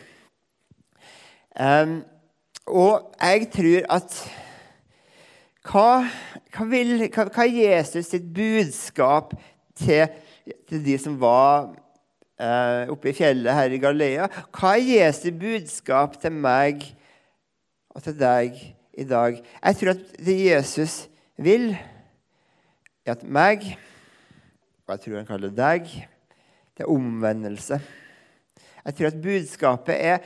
Um, 1.57 2.03
og 2.67 3.13
jeg 3.19 3.47
tror 3.51 3.87
at 3.91 4.17
hva, 5.63 5.87
hva, 6.51 6.65
vil, 6.71 7.05
hva, 7.07 7.25
hva 7.27 7.45
er 7.45 7.55
Jesus 7.55 8.11
sitt 8.11 8.25
budskap 8.35 9.33
til, 9.79 10.11
til 10.67 10.83
de 10.83 10.97
som 10.99 11.15
var 11.19 11.71
eh, 12.39 12.91
oppe 12.91 13.11
i 13.11 13.15
fjellet 13.15 13.55
her 13.55 13.75
i 13.75 13.79
Galilea? 13.83 14.27
Hva 14.51 14.75
er 14.77 14.83
Jesu 14.83 15.29
budskap 15.39 16.17
til 16.21 16.35
meg 16.35 16.85
og 17.93 18.03
til 18.03 18.15
deg 18.19 18.59
i 18.95 19.07
dag? 19.07 19.39
Jeg 19.39 19.79
tror 19.79 19.95
at 19.95 20.05
det 20.19 20.37
Jesus 20.39 20.97
vil, 21.39 21.71
er 23.03 23.15
at 23.17 23.23
meg, 23.27 23.65
og 24.83 24.95
jeg 24.95 25.03
tror 25.03 25.19
han 25.19 25.27
kaller 25.27 25.55
deg, 25.55 25.91
det 26.73 26.85
er 26.85 26.91
omvendelse. 26.91 27.79
Jeg 28.83 28.95
tror 28.95 29.11
at 29.11 29.21
budskapet 29.23 29.95
er 29.95 30.23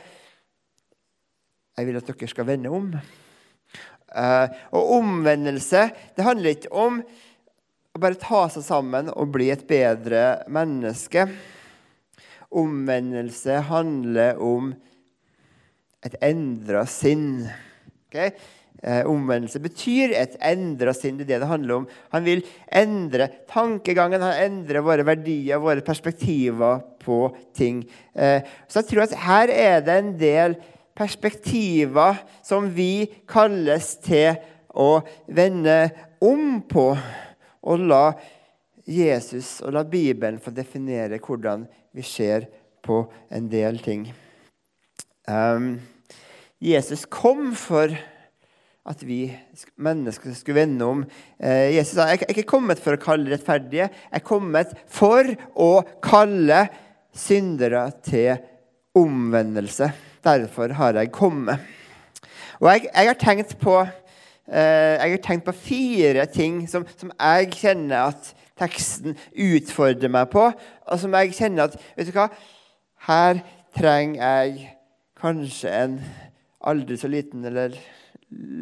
jeg 1.78 1.88
vil 1.88 1.98
at 2.00 2.10
dere 2.10 2.30
skal 2.30 2.48
vende 2.48 2.72
om. 2.74 2.90
Uh, 4.08 4.46
og 4.72 4.92
omvendelse 4.98 5.84
det 6.16 6.24
handler 6.24 6.56
ikke 6.56 6.72
om 6.72 7.02
å 7.02 8.00
bare 8.02 8.18
ta 8.20 8.46
seg 8.52 8.64
sammen 8.66 9.10
og 9.12 9.32
bli 9.34 9.50
et 9.52 9.66
bedre 9.68 10.42
menneske. 10.50 11.28
Omvendelse 12.48 13.60
handler 13.68 14.40
om 14.42 14.72
et 16.06 16.14
endra 16.24 16.86
sinn. 16.88 17.44
Okay? 18.08 18.32
eh, 18.82 19.02
omvendelse 19.08 19.60
betyr 19.62 20.14
et 20.16 20.36
endra 20.44 20.94
sinn. 20.96 21.18
Det 21.18 21.26
er 21.26 21.34
det 21.34 21.42
det 21.44 21.50
handler 21.50 21.80
om. 21.80 21.86
Han 22.14 22.26
vil 22.26 22.44
endre 22.80 23.28
tankegangen, 23.50 24.22
han 24.22 24.42
endrer 24.46 24.84
våre 24.84 25.06
verdier, 25.06 25.60
våre 25.62 25.84
perspektiver 25.84 26.82
på 27.02 27.20
ting. 27.56 27.82
Eh, 28.14 28.46
så 28.68 28.82
jeg 28.82 28.90
tror 28.92 29.06
at 29.06 29.16
her 29.26 29.54
er 29.54 29.80
det 29.84 29.98
en 29.98 30.12
del 30.20 30.58
perspektiver 30.98 32.18
som 32.42 32.68
vi 32.74 33.06
kalles 33.30 33.94
til 34.04 34.34
å 34.74 35.00
vende 35.30 35.78
om 36.24 36.60
på. 36.68 36.90
Og 37.68 37.86
la 37.86 38.04
Jesus 38.88 39.58
og 39.64 39.74
la 39.76 39.84
Bibelen 39.84 40.40
få 40.42 40.52
definere 40.54 41.20
hvordan 41.22 41.66
vi 41.94 42.04
ser 42.06 42.48
på 42.84 43.02
en 43.34 43.48
del 43.52 43.80
ting. 43.84 44.08
Um, 45.28 45.76
Jesus 46.58 47.04
kom 47.06 47.52
for 47.58 47.92
at 48.88 49.02
vi 49.04 49.28
mennesker 49.76 50.32
skulle 50.32 50.62
vende 50.62 50.86
om. 50.88 51.02
Eh, 51.36 51.76
Jesus 51.76 51.98
sa 51.98 52.08
jeg 52.08 52.22
er 52.24 52.32
ikke 52.32 52.48
kommet 52.56 52.80
for 52.80 52.96
å 52.96 53.02
kalle 53.02 53.28
rettferdige, 53.28 53.90
jeg 53.92 54.16
er 54.16 54.24
kommet 54.24 54.72
for 54.88 55.28
å 55.52 55.72
kalle 56.02 56.64
syndere 57.12 57.84
til 58.06 58.38
omvendelse. 58.96 59.90
Derfor 60.24 60.72
har 60.72 60.98
jeg 60.98 61.12
kommet. 61.12 61.58
Og 62.60 62.72
jeg, 62.72 62.88
jeg 62.94 63.06
har 63.06 63.18
tenkt 63.20 63.54
på 63.58 63.76
eh, 63.80 64.96
jeg 64.98 65.10
har 65.10 65.22
tenkt 65.22 65.44
på 65.44 65.52
fire 65.52 66.26
ting 66.26 66.64
som, 66.70 66.86
som, 66.96 67.12
jeg 67.20 67.52
kjenner 67.54 68.10
at 68.10 68.32
teksten 68.58 69.14
utfordrer 69.32 70.10
meg 70.10 70.30
på, 70.32 70.48
og 70.86 70.98
som 70.98 71.14
jeg 71.14 71.36
kjenner 71.38 71.68
at 71.68 71.76
vet 71.96 72.08
du 72.08 72.16
hva, 72.16 72.26
her 73.06 73.38
trenger 73.78 74.24
jeg 74.24 74.72
kanskje 75.20 75.70
en 75.84 76.00
aldri 76.66 76.98
så 76.98 77.10
liten 77.10 77.46
eller 77.46 77.76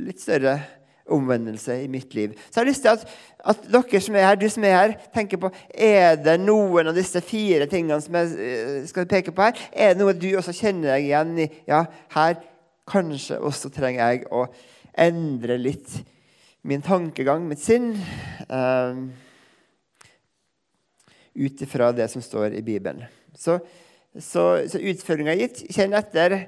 litt 0.06 0.20
større 0.20 0.58
omvendelse 1.12 1.78
i 1.84 1.88
mitt 1.90 2.14
liv. 2.14 2.34
Så 2.48 2.58
jeg 2.58 2.64
har 2.64 2.70
lyst 2.70 2.84
til 2.84 2.92
at, 2.92 3.04
at 3.52 3.68
dere 3.70 4.00
som 4.02 4.18
er 4.18 4.26
her, 4.26 4.38
du 4.40 4.48
som 4.50 4.66
er 4.66 4.76
her, 4.76 4.96
tenker 5.14 5.40
på 5.40 5.50
er 5.70 6.18
det 6.18 6.36
noen 6.42 6.90
av 6.90 6.96
disse 6.96 7.22
fire 7.24 7.68
tingene 7.70 8.00
som 8.02 8.18
jeg 8.18 8.48
eh, 8.48 8.80
skal 8.90 9.08
peke 9.10 9.34
på 9.34 9.46
her. 9.46 9.62
Er 9.72 9.94
det 9.94 10.02
noe 10.02 10.16
du 10.16 10.28
også 10.34 10.54
kjenner 10.56 10.96
deg 10.96 11.08
igjen 11.08 11.34
i? 11.46 11.48
Ja, 11.70 11.84
her 12.16 12.40
kanskje 12.86 13.38
også 13.42 13.70
trenger 13.74 14.12
jeg 14.12 14.26
å 14.34 14.46
endre 14.96 15.58
litt 15.60 16.00
min 16.66 16.82
tankegang, 16.82 17.44
mitt 17.46 17.62
sinn, 17.62 17.92
um, 18.50 19.06
ut 21.36 21.62
ifra 21.62 21.92
det 21.94 22.08
som 22.10 22.24
står 22.24 22.56
i 22.58 22.62
Bibelen. 22.66 23.04
Så, 23.38 23.60
så, 24.18 24.46
så 24.66 24.80
utføringa 24.80 25.36
gitt. 25.38 25.62
Kjenn 25.70 25.94
etter. 25.94 26.40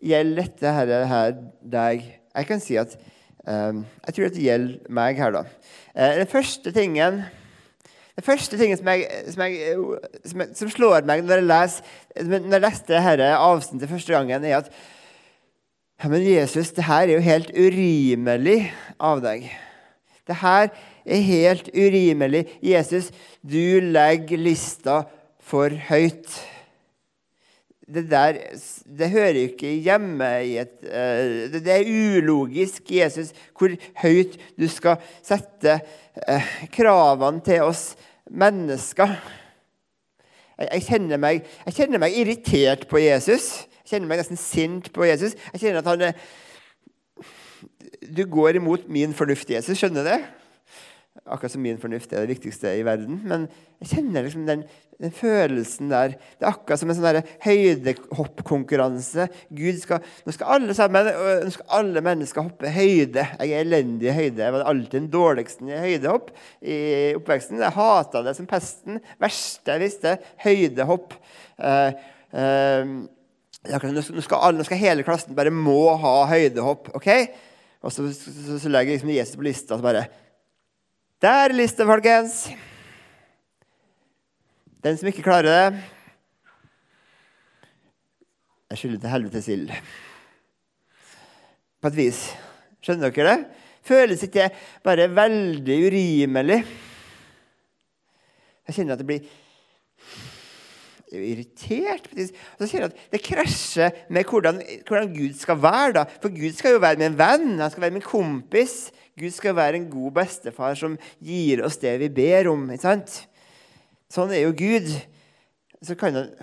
Gjelder 0.00 0.46
dette 0.46 0.72
her, 0.72 0.92
her 1.10 1.34
deg? 1.60 2.06
Jeg 2.30 2.48
kan 2.48 2.62
si 2.62 2.78
at 2.80 2.94
jeg 3.46 4.14
tror 4.14 4.26
dette 4.26 4.36
det 4.36 4.46
gjelder 4.46 4.96
meg 5.00 5.20
her, 5.20 5.32
da. 5.32 5.44
Uh, 5.94 6.16
den 6.20 6.28
første 6.30 6.72
tingen 6.76 7.22
det 8.20 8.26
første 8.26 8.58
tingen 8.60 8.76
som, 8.76 8.88
jeg, 8.92 9.06
som, 9.32 9.42
jeg, 9.48 10.48
som 10.58 10.68
slår 10.68 11.06
meg 11.08 11.22
når 11.24 11.40
jeg, 11.40 11.46
leser, 11.48 11.92
når 12.26 12.56
jeg 12.58 12.64
leste 12.66 12.98
dette 12.98 13.28
avsnittet 13.32 13.88
første 13.88 14.12
gangen, 14.12 14.44
er 14.44 14.58
at 14.58 14.68
ja, 16.00 16.08
men 16.08 16.24
Jesus, 16.24 16.72
det 16.76 16.84
her 16.84 17.06
er 17.06 17.14
jo 17.14 17.24
helt 17.24 17.50
urimelig 17.52 18.58
av 19.00 19.22
deg. 19.24 19.46
Det 20.28 20.36
her 20.40 20.68
er 21.04 21.26
helt 21.26 21.68
urimelig. 21.72 22.46
Jesus, 22.64 23.10
du 23.40 23.80
legger 23.84 24.40
lista 24.40 25.02
for 25.44 25.72
høyt 25.88 26.28
det 27.94 28.04
der 28.10 28.38
det 28.98 29.10
hører 29.10 29.38
ikke 29.44 29.72
hjemme 29.84 30.28
i 30.46 30.56
et 30.62 30.82
uh, 30.84 31.50
Det 31.52 31.74
er 31.74 31.88
ulogisk, 31.88 32.82
Jesus, 32.90 33.32
hvor 33.58 33.74
høyt 34.02 34.38
du 34.58 34.66
skal 34.70 35.00
sette 35.22 35.80
uh, 36.28 36.50
kravene 36.72 37.42
til 37.44 37.66
oss 37.66 37.94
mennesker. 38.30 39.14
Jeg, 40.58 40.68
jeg, 40.72 40.82
kjenner 40.88 41.20
meg, 41.22 41.46
jeg, 41.66 41.76
kjenner 41.78 42.02
meg, 42.02 42.18
irritert 42.18 42.86
på 42.90 43.02
Jesus. 43.02 43.66
Jeg 43.80 43.94
kjenner 43.94 44.10
meg 44.10 44.22
nesten 44.22 44.40
sint 44.40 44.92
på 44.94 45.06
Jesus. 45.08 45.36
Jeg 45.54 45.64
kjenner 45.64 45.82
at 45.82 45.90
han 45.90 46.12
Du 48.10 48.24
går 48.26 48.60
imot 48.60 48.88
min 48.88 49.14
fornuft, 49.14 49.50
Jesus. 49.50 49.78
Skjønner 49.78 50.04
du 50.04 50.12
det? 50.12 50.20
Akkurat 51.26 51.52
som 51.52 51.62
min 51.62 51.78
fornuft 51.78 52.12
er 52.14 52.22
det 52.22 52.36
viktigste 52.36 52.70
i 52.78 52.84
verden. 52.86 53.16
Men 53.26 53.48
jeg 53.82 53.90
kjenner 53.96 54.22
liksom 54.24 54.44
den, 54.46 54.62
den 55.02 55.12
følelsen 55.14 55.90
der. 55.90 56.14
Det 56.38 56.46
er 56.46 56.52
akkurat 56.52 56.80
som 56.80 56.92
en 56.92 56.96
sånn 56.96 57.18
høydehoppkonkurranse. 57.44 59.26
Gud 59.58 59.80
skal, 59.82 60.06
nå 60.24 60.34
skal 60.34 60.54
alle 60.56 60.76
sammen, 60.78 61.10
nå 61.44 61.50
skal 61.54 61.76
alle 61.80 62.02
mennesker 62.06 62.46
hoppe 62.46 62.70
høyde. 62.72 63.26
Jeg 63.26 63.50
er 63.50 63.66
elendig 63.66 64.10
i 64.10 64.16
høyde. 64.16 64.44
Jeg 64.46 64.54
var 64.54 64.66
alltid 64.70 64.96
den 64.96 65.10
dårligste 65.12 65.66
i 65.66 65.82
høydehopp 65.82 66.30
i 66.62 66.78
oppveksten. 67.18 67.58
Jeg 67.62 67.78
hata 67.78 68.24
det 68.26 68.36
som 68.38 68.48
pesten. 68.50 69.02
Verste 69.22 69.76
jeg 69.76 69.84
visste, 69.84 70.16
høydehopp. 70.46 71.18
Uh, 71.58 71.90
uh, 72.38 72.96
nå, 73.66 74.02
skal 74.22 74.40
alle, 74.40 74.62
nå 74.62 74.70
skal 74.70 74.82
hele 74.86 75.04
klassen 75.06 75.36
bare 75.36 75.52
må 75.52 75.82
ha 76.00 76.16
høydehopp. 76.30 76.94
ok? 76.96 77.12
Og 77.82 77.92
så, 77.92 78.06
så, 78.14 78.58
så, 78.60 78.70
legger 78.72 78.94
liksom 78.94 79.12
Jesus 79.12 79.38
på 79.40 79.46
lista 79.46 79.76
og 79.76 79.84
bare 79.84 80.06
der 81.22 81.52
liste, 81.52 81.84
folkens. 81.84 82.48
Den 84.80 84.96
som 84.96 85.10
ikke 85.10 85.24
klarer 85.24 85.48
det 85.48 85.82
Jeg 88.70 88.78
skylder 88.78 89.00
til 89.02 89.10
helvetes 89.12 89.48
ild. 89.50 89.72
På 91.82 91.90
et 91.90 91.96
vis. 91.96 92.20
Skjønner 92.80 93.10
dere 93.10 93.32
det? 93.34 93.58
Føles 93.82 94.22
ikke 94.22 94.46
bare 94.84 95.08
veldig 95.10 95.76
urimelig? 95.88 96.60
Jeg 98.68 98.76
kjenner 98.76 98.94
at 98.94 99.02
det 99.02 99.08
blir 99.08 99.26
irritert. 101.10 102.06
Og 102.14 102.62
så 102.62 102.68
kjenner 102.70 102.86
jeg 102.86 102.92
at 102.92 103.12
Det 103.12 103.22
krasjer 103.26 103.90
med 104.08 104.24
hvordan, 104.30 104.62
hvordan, 104.86 105.12
Gud 105.16 105.34
skal 105.34 105.62
være. 105.62 105.92
da. 105.98 106.04
For 106.22 106.30
Gud 106.30 106.54
skal 106.54 106.76
jo 106.76 106.84
være 106.84 107.02
min 107.02 107.18
venn, 107.18 107.58
han 107.58 107.70
skal 107.70 107.82
være 107.88 107.96
min 107.98 108.06
kompis. 108.06 108.92
Gud 109.20 109.34
skal 109.36 109.56
være 109.56 109.76
en 109.76 109.90
god 109.92 110.14
bestefar 110.16 110.76
som 110.78 110.96
gir 111.20 111.60
oss 111.66 111.76
det 111.82 111.92
vi 112.00 112.08
ber 112.20 112.48
om. 112.52 112.64
ikke 112.72 112.86
sant? 112.86 113.16
Sånn 114.10 114.32
er 114.32 114.46
jo 114.46 114.56
Gud. 114.56 114.88
Så 115.84 115.96
kan 115.98 116.16
han 116.16 116.34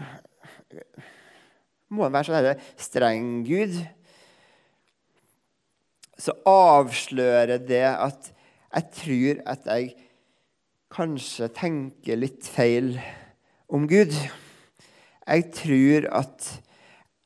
Må 1.89 2.03
han 2.03 2.13
være 2.13 2.27
sånn 2.27 2.65
streng 2.81 3.29
Gud? 3.47 3.77
Så 6.17 6.33
avslører 6.49 7.61
det 7.63 7.85
at 7.87 8.33
jeg 8.77 8.89
tror 8.97 9.39
at 9.53 9.69
jeg 9.69 9.93
kanskje 10.93 11.47
tenker 11.55 12.19
litt 12.19 12.47
feil 12.49 12.97
om 13.71 13.87
Gud. 13.89 14.13
Jeg 15.27 15.47
tror 15.55 16.07
at 16.19 16.49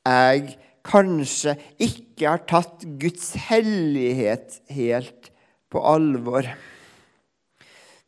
jeg 0.06 0.56
kanskje 0.86 1.56
ikke 1.82 2.30
har 2.30 2.46
tatt 2.50 2.86
Guds 3.02 3.34
hellighet 3.50 4.62
helt 4.74 5.31
på 5.72 5.82
alvor. 5.88 6.48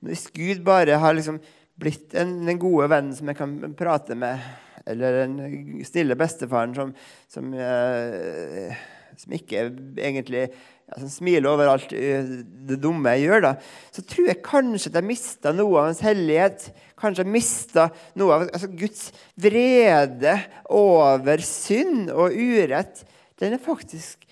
Hvis 0.04 0.28
Gud 0.36 0.64
bare 0.68 1.00
har 1.00 1.16
liksom 1.16 1.40
blitt 1.80 2.14
en, 2.20 2.42
den 2.46 2.60
gode 2.62 2.90
vennen 2.92 3.16
som 3.16 3.30
jeg 3.32 3.40
kan 3.40 3.56
prate 3.78 4.18
med, 4.20 4.42
eller 4.90 5.24
den 5.24 5.84
stille 5.88 6.18
bestefaren 6.20 6.76
som, 6.76 6.92
som, 7.32 7.54
eh, 7.56 8.76
som 9.18 9.36
ikke 9.38 9.70
egentlig 9.96 10.50
ja, 10.90 10.98
som 11.00 11.08
smiler 11.08 11.48
over 11.48 11.72
alt 11.72 11.94
uh, 11.96 12.34
det 12.68 12.78
dumme 12.84 13.14
jeg 13.16 13.30
gjør, 13.30 13.46
da, 13.46 13.54
så 13.96 14.04
tror 14.04 14.28
jeg 14.28 14.44
kanskje 14.44 14.92
at 14.92 15.00
jeg 15.00 15.08
mista 15.08 15.54
noe 15.56 15.80
av 15.80 15.88
hans 15.88 16.04
hellighet. 16.04 16.68
Kanskje 17.00 17.24
jeg 17.24 17.34
mista 17.34 17.88
noe 18.20 18.36
av 18.36 18.46
altså 18.50 18.70
Guds 18.76 19.08
vrede 19.40 20.36
over 20.76 21.44
synd 21.48 22.12
og 22.12 22.36
urett. 22.36 23.06
Den 23.40 23.56
er 23.56 23.64
faktisk 23.64 24.28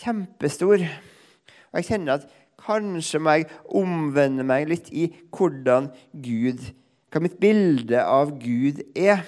kjempestor. 0.00 0.82
Og 0.82 1.80
jeg 1.80 1.88
kjenner 1.92 2.18
at 2.18 2.26
Kanskje 2.62 3.20
må 3.22 3.36
jeg 3.36 3.48
omvende 3.74 4.44
meg 4.46 4.68
litt 4.70 4.90
i 4.94 5.08
hvordan 5.34 5.90
Gud 6.12 6.62
Hva 7.12 7.20
mitt 7.20 7.34
bilde 7.42 8.00
av 8.08 8.30
Gud 8.40 8.78
er. 8.96 9.18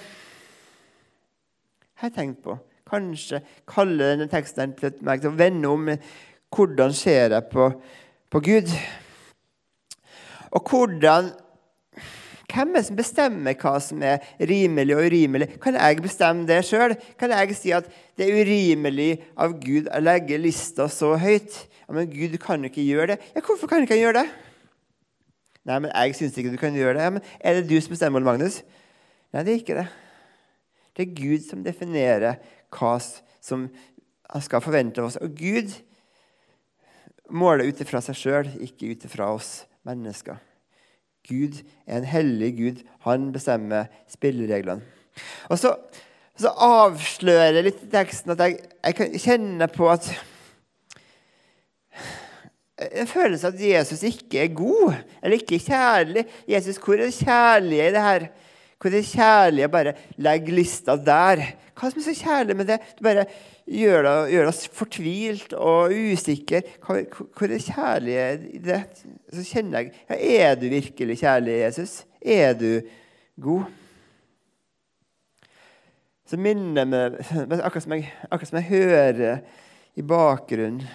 Har 2.01 2.09
jeg 2.09 2.15
tenkt 2.15 2.39
på. 2.41 2.55
Kanskje 2.89 3.43
kalle 3.69 4.07
denne 4.09 4.25
teksten 4.31 4.73
meg 5.05 5.21
til 5.21 5.29
å 5.29 5.37
vende 5.37 5.69
om 5.69 5.91
hvordan 6.55 6.95
ser 6.97 7.35
jeg 7.35 7.45
på, 7.51 7.67
på 8.33 8.41
Gud. 8.47 8.73
Og 10.49 10.71
hvordan 10.71 11.29
hvem 12.55 12.71
er 12.71 12.79
det 12.79 12.87
som 12.87 12.97
bestemmer 12.97 13.57
hva 13.59 13.75
som 13.83 14.03
er 14.05 14.23
rimelig 14.39 14.95
og 14.95 15.09
urimelig? 15.09 15.49
Kan 15.63 15.75
jeg 15.75 16.01
bestemme 16.03 16.47
det 16.47 16.61
sjøl? 16.67 16.95
Kan 17.19 17.33
jeg 17.35 17.57
si 17.59 17.73
at 17.75 17.89
det 18.15 18.29
er 18.29 18.41
urimelig 18.45 19.09
av 19.35 19.57
Gud 19.59 19.89
å 19.91 20.01
legge 20.03 20.39
lista 20.39 20.87
så 20.91 21.15
høyt? 21.19 21.65
Ja, 21.85 21.93
Men 21.93 22.09
Gud, 22.09 22.37
kan 22.41 22.63
ikke 22.65 22.85
gjøre 22.85 23.13
det. 23.13 23.19
Ja, 23.35 23.41
Hvorfor 23.41 23.67
kan 23.67 23.83
ikke 23.83 23.97
han 23.97 24.05
gjøre 24.05 24.23
det? 24.23 24.29
Nei, 25.65 25.79
men 25.81 25.91
jeg 25.91 26.15
syns 26.15 26.37
ikke 26.37 26.53
du 26.53 26.61
kan 26.61 26.73
gjøre 26.77 26.97
det. 26.97 27.03
Ja, 27.03 27.09
men 27.09 27.21
Er 27.39 27.59
det 27.59 27.69
du 27.69 27.75
som 27.81 27.91
bestemmer, 27.91 28.23
Magnus? 28.23 28.63
Nei, 29.33 29.43
det 29.43 29.53
er 29.53 29.59
ikke 29.59 29.79
det. 29.81 29.87
Det 30.95 31.03
er 31.05 31.15
Gud 31.17 31.43
som 31.49 31.63
definerer 31.63 32.39
hva 32.71 32.95
som 33.43 33.67
han 34.31 34.41
skal 34.41 34.63
forvente 34.63 35.01
av 35.01 35.09
oss. 35.09 35.19
Og 35.21 35.35
Gud 35.35 35.73
måler 37.29 37.67
ut 37.67 37.81
ifra 37.81 38.01
seg 38.01 38.17
sjøl, 38.17 38.51
ikke 38.63 38.93
ut 38.93 39.05
ifra 39.07 39.33
oss 39.35 39.65
mennesker. 39.85 40.39
Gud 41.25 41.61
er 41.85 41.99
en 41.99 42.09
hellig 42.09 42.51
Gud. 42.57 42.83
Han 43.07 43.31
bestemmer 43.33 43.89
spillereglene. 44.11 44.81
Og 45.49 45.59
så, 45.59 45.75
så 46.37 46.51
avslører 46.51 47.63
litt 47.65 47.83
teksten 47.91 48.35
at 48.35 48.43
jeg, 48.43 48.57
jeg 48.83 48.97
kan 48.97 49.19
kjenne 49.25 49.69
på 49.71 49.89
at 49.93 50.09
en 52.75 53.07
følelse 53.07 53.47
av 53.47 53.55
at 53.55 53.61
Jesus 53.63 54.01
ikke 54.03 54.41
er 54.43 54.55
god, 54.55 54.97
eller 55.23 55.37
ikke 55.39 55.61
kjærlig. 55.63 56.25
Jesus, 56.49 56.79
hvor 56.83 56.97
er 56.97 57.07
det 57.07 57.21
kjærlige 57.21 57.87
i 57.87 57.93
det 57.95 58.03
her? 58.03 58.25
Hvor 58.85 58.93
er 58.93 58.99
det 58.99 59.07
kjærlige? 59.09 59.67
Bare 59.73 59.91
legge 60.21 60.53
lista 60.53 60.93
der. 60.93 61.39
Hva 61.73 61.87
som 61.89 62.03
er 62.03 62.03
så 62.05 62.13
kjærlig 62.19 62.55
med 62.59 62.67
det? 62.69 62.75
Du 62.93 63.01
bare 63.07 63.23
gjør, 63.65 64.05
det, 64.05 64.11
gjør 64.35 64.49
oss 64.51 64.59
fortvilt 64.77 65.55
og 65.57 65.95
usikre. 66.13 66.61
Hvor 66.85 67.47
er 67.47 67.53
det 67.55 67.63
kjærlige 67.65 68.27
i 68.53 68.61
det? 68.61 68.77
Så 69.33 69.47
kjenner 69.49 69.79
jeg 69.79 69.89
ja, 70.05 70.19
Er 70.45 70.61
du 70.61 70.67
virkelig 70.69 71.17
kjærlig, 71.23 71.57
Jesus? 71.63 71.95
Er 72.21 72.53
du 72.53 72.69
god? 73.41 73.73
Så 76.29 76.37
minner 76.37 76.85
meg 76.85 77.17
akkurat 77.57 77.89
som 77.89 77.97
jeg, 77.97 78.11
akkurat 78.29 78.53
som 78.53 78.61
jeg 78.61 78.69
hører 78.69 79.43
i 79.97 80.05
bakgrunnen 80.05 80.85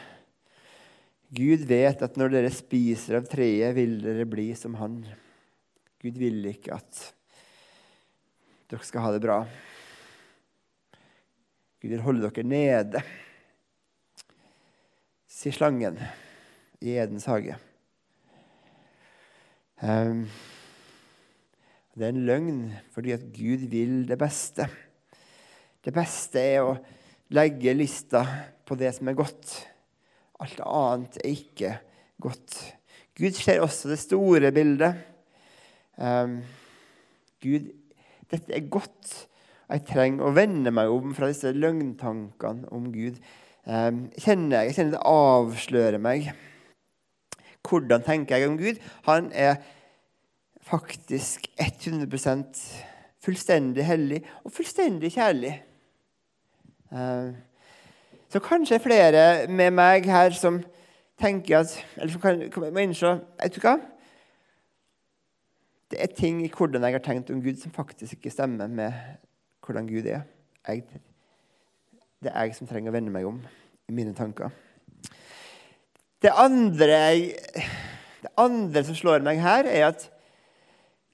Gud 1.34 1.66
vet 1.66 2.06
at 2.06 2.16
når 2.18 2.38
dere 2.38 2.54
spiser 2.54 3.18
av 3.18 3.26
treet, 3.30 3.74
vil 3.74 3.98
dere 4.02 4.30
bli 4.30 4.52
som 4.54 4.78
han. 4.78 5.00
Gud 5.98 6.22
vil 6.22 6.46
ikke 6.54 6.78
at 6.78 7.08
dere 8.70 8.86
skal 8.86 9.02
ha 9.02 9.10
det 9.10 9.22
bra. 9.24 9.40
Gud 11.80 11.90
vil 11.90 12.04
holde 12.04 12.28
dere 12.28 12.46
nede, 12.46 13.00
sier 15.30 15.56
slangen 15.56 15.98
i 16.84 16.94
Edens 17.00 17.26
hage. 17.30 17.56
Um, 19.80 20.26
det 21.96 22.06
er 22.06 22.12
en 22.12 22.22
løgn 22.28 22.62
fordi 22.94 23.14
at 23.16 23.26
Gud 23.34 23.66
vil 23.72 24.04
det 24.06 24.20
beste. 24.20 24.68
Det 25.80 25.94
beste 25.96 26.44
er 26.52 26.62
å 26.62 26.76
legge 27.34 27.74
lista 27.74 28.22
på 28.68 28.76
det 28.78 28.92
som 28.98 29.10
er 29.10 29.18
godt. 29.18 29.56
Alt 30.44 30.62
annet 30.62 31.18
er 31.24 31.32
ikke 31.32 31.74
godt. 32.22 32.60
Gud 33.18 33.34
ser 33.34 33.64
også 33.64 33.90
det 33.90 33.98
store 34.04 34.52
bildet. 34.54 35.00
Um, 35.96 36.42
Gud, 37.40 37.72
dette 38.30 38.54
er 38.56 38.70
godt. 38.70 39.14
Jeg 39.70 39.84
trenger 39.86 40.26
å 40.26 40.34
vende 40.34 40.72
meg 40.74 40.90
om 40.90 41.14
fra 41.14 41.28
disse 41.30 41.52
løgntankene 41.54 42.70
om 42.74 42.88
Gud. 42.94 43.20
Jeg, 43.66 43.98
kjenner, 44.18 44.64
jeg 44.66 44.76
kjenner 44.78 44.96
det 44.96 45.02
avslører 45.06 46.02
meg. 46.02 46.30
Hvordan 47.66 48.02
tenker 48.06 48.40
jeg 48.40 48.50
om 48.50 48.56
Gud? 48.58 48.80
Han 49.06 49.30
er 49.36 49.60
faktisk 50.66 51.46
100% 51.60 52.64
fullstendig 53.24 53.84
hellig 53.84 54.24
og 54.44 54.54
fullstendig 54.54 55.12
kjærlig. 55.14 55.54
Uh, 56.90 57.30
så 58.30 58.42
kanskje 58.42 58.80
flere 58.82 59.24
med 59.50 59.74
meg 59.74 60.06
her 60.10 60.34
som 60.34 60.60
tenker 61.20 61.60
at 61.60 61.74
Eller 61.96 62.12
som 62.12 62.20
kan, 62.20 62.40
kan 62.50 62.78
innse 62.78 63.18
vet 63.38 63.54
du 63.54 63.60
hva? 63.62 63.76
Det 65.90 65.98
er 65.98 66.12
ting 66.14 66.44
i 66.44 66.50
hvordan 66.54 66.84
jeg 66.86 66.94
har 66.94 67.02
tenkt 67.02 67.32
om 67.34 67.40
Gud, 67.42 67.56
som 67.58 67.74
faktisk 67.74 68.18
ikke 68.18 68.30
stemmer 68.30 68.70
med 68.70 68.94
hvordan 69.66 69.88
Gud 69.88 70.06
er. 70.06 70.22
Jeg, 70.68 70.84
det 72.22 72.30
er 72.30 72.46
jeg 72.46 72.54
som 72.54 72.68
trenger 72.70 72.92
å 72.92 72.94
vende 72.94 73.10
meg 73.10 73.26
om 73.26 73.40
i 73.90 73.94
mine 73.94 74.14
tanker. 74.14 74.52
Det 76.22 76.30
andre, 76.36 77.00
det 78.22 78.32
andre 78.38 78.84
som 78.86 78.98
slår 78.98 79.24
meg 79.26 79.40
her, 79.42 79.66
er 79.66 79.88
at 79.88 80.06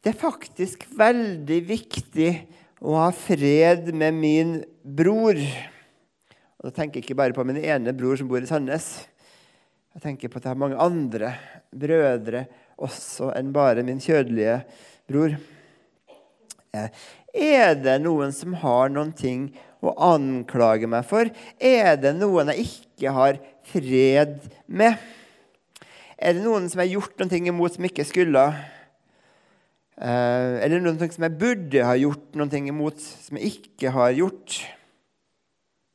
det 0.05 0.13
er 0.13 0.21
faktisk 0.21 0.85
veldig 0.99 1.61
viktig 1.67 2.31
å 2.85 2.99
ha 2.99 3.09
fred 3.17 3.89
med 3.97 4.19
min 4.19 4.53
bror. 4.83 5.41
Og 6.61 6.69
Da 6.69 6.75
tenker 6.83 7.01
jeg 7.01 7.07
ikke 7.07 7.19
bare 7.23 7.37
på 7.37 7.47
min 7.49 7.63
ene 7.63 7.97
bror 7.97 8.19
som 8.19 8.29
bor 8.29 8.43
i 8.43 8.51
Sandnes. 8.51 9.07
Jeg 9.97 10.05
tenker 10.05 10.29
på 10.29 10.37
at 10.37 10.45
jeg 10.47 10.53
har 10.53 10.61
mange 10.61 10.77
andre 10.83 11.33
brødre 11.73 12.45
også 12.77 13.31
enn 13.37 13.53
bare 13.55 13.85
min 13.87 14.01
kjødelige 14.03 14.61
bror. 15.09 15.37
Eh, 16.77 16.89
er 17.37 17.77
det 17.79 17.99
noen 18.05 18.33
som 18.37 18.57
har 18.61 18.93
noen 18.93 19.13
ting 19.17 19.49
å 19.85 19.93
anklage 20.03 20.89
meg 20.91 21.07
for? 21.09 21.29
Er 21.61 21.97
det 22.01 22.15
noen 22.19 22.53
jeg 22.53 22.67
ikke 22.69 23.13
har 23.17 23.41
fred 23.69 24.39
med? 24.67 24.97
Er 26.17 26.37
det 26.37 26.45
noen 26.45 26.69
som 26.73 26.81
jeg 26.81 26.91
har 26.91 26.99
gjort 27.01 27.21
noe 27.21 27.43
imot 27.53 27.77
som 27.77 27.89
ikke 27.89 28.07
skulle? 28.09 28.45
Eh, 29.97 30.53
eller 30.65 30.81
noen 30.85 31.01
som 31.01 31.25
jeg 31.25 31.39
burde 31.41 31.85
ha 31.85 31.97
gjort 31.97 32.37
noe 32.37 32.61
imot 32.61 33.01
som 33.01 33.41
jeg 33.41 33.57
ikke 33.61 33.93
har 33.97 34.13
gjort? 34.17 34.61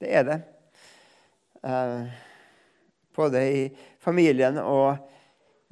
Det 0.01 0.09
er 0.09 0.27
det. 0.29 0.39
Eh, 1.61 1.97
både 3.17 3.41
i 3.45 3.63
familien 4.01 4.57
og 4.61 5.10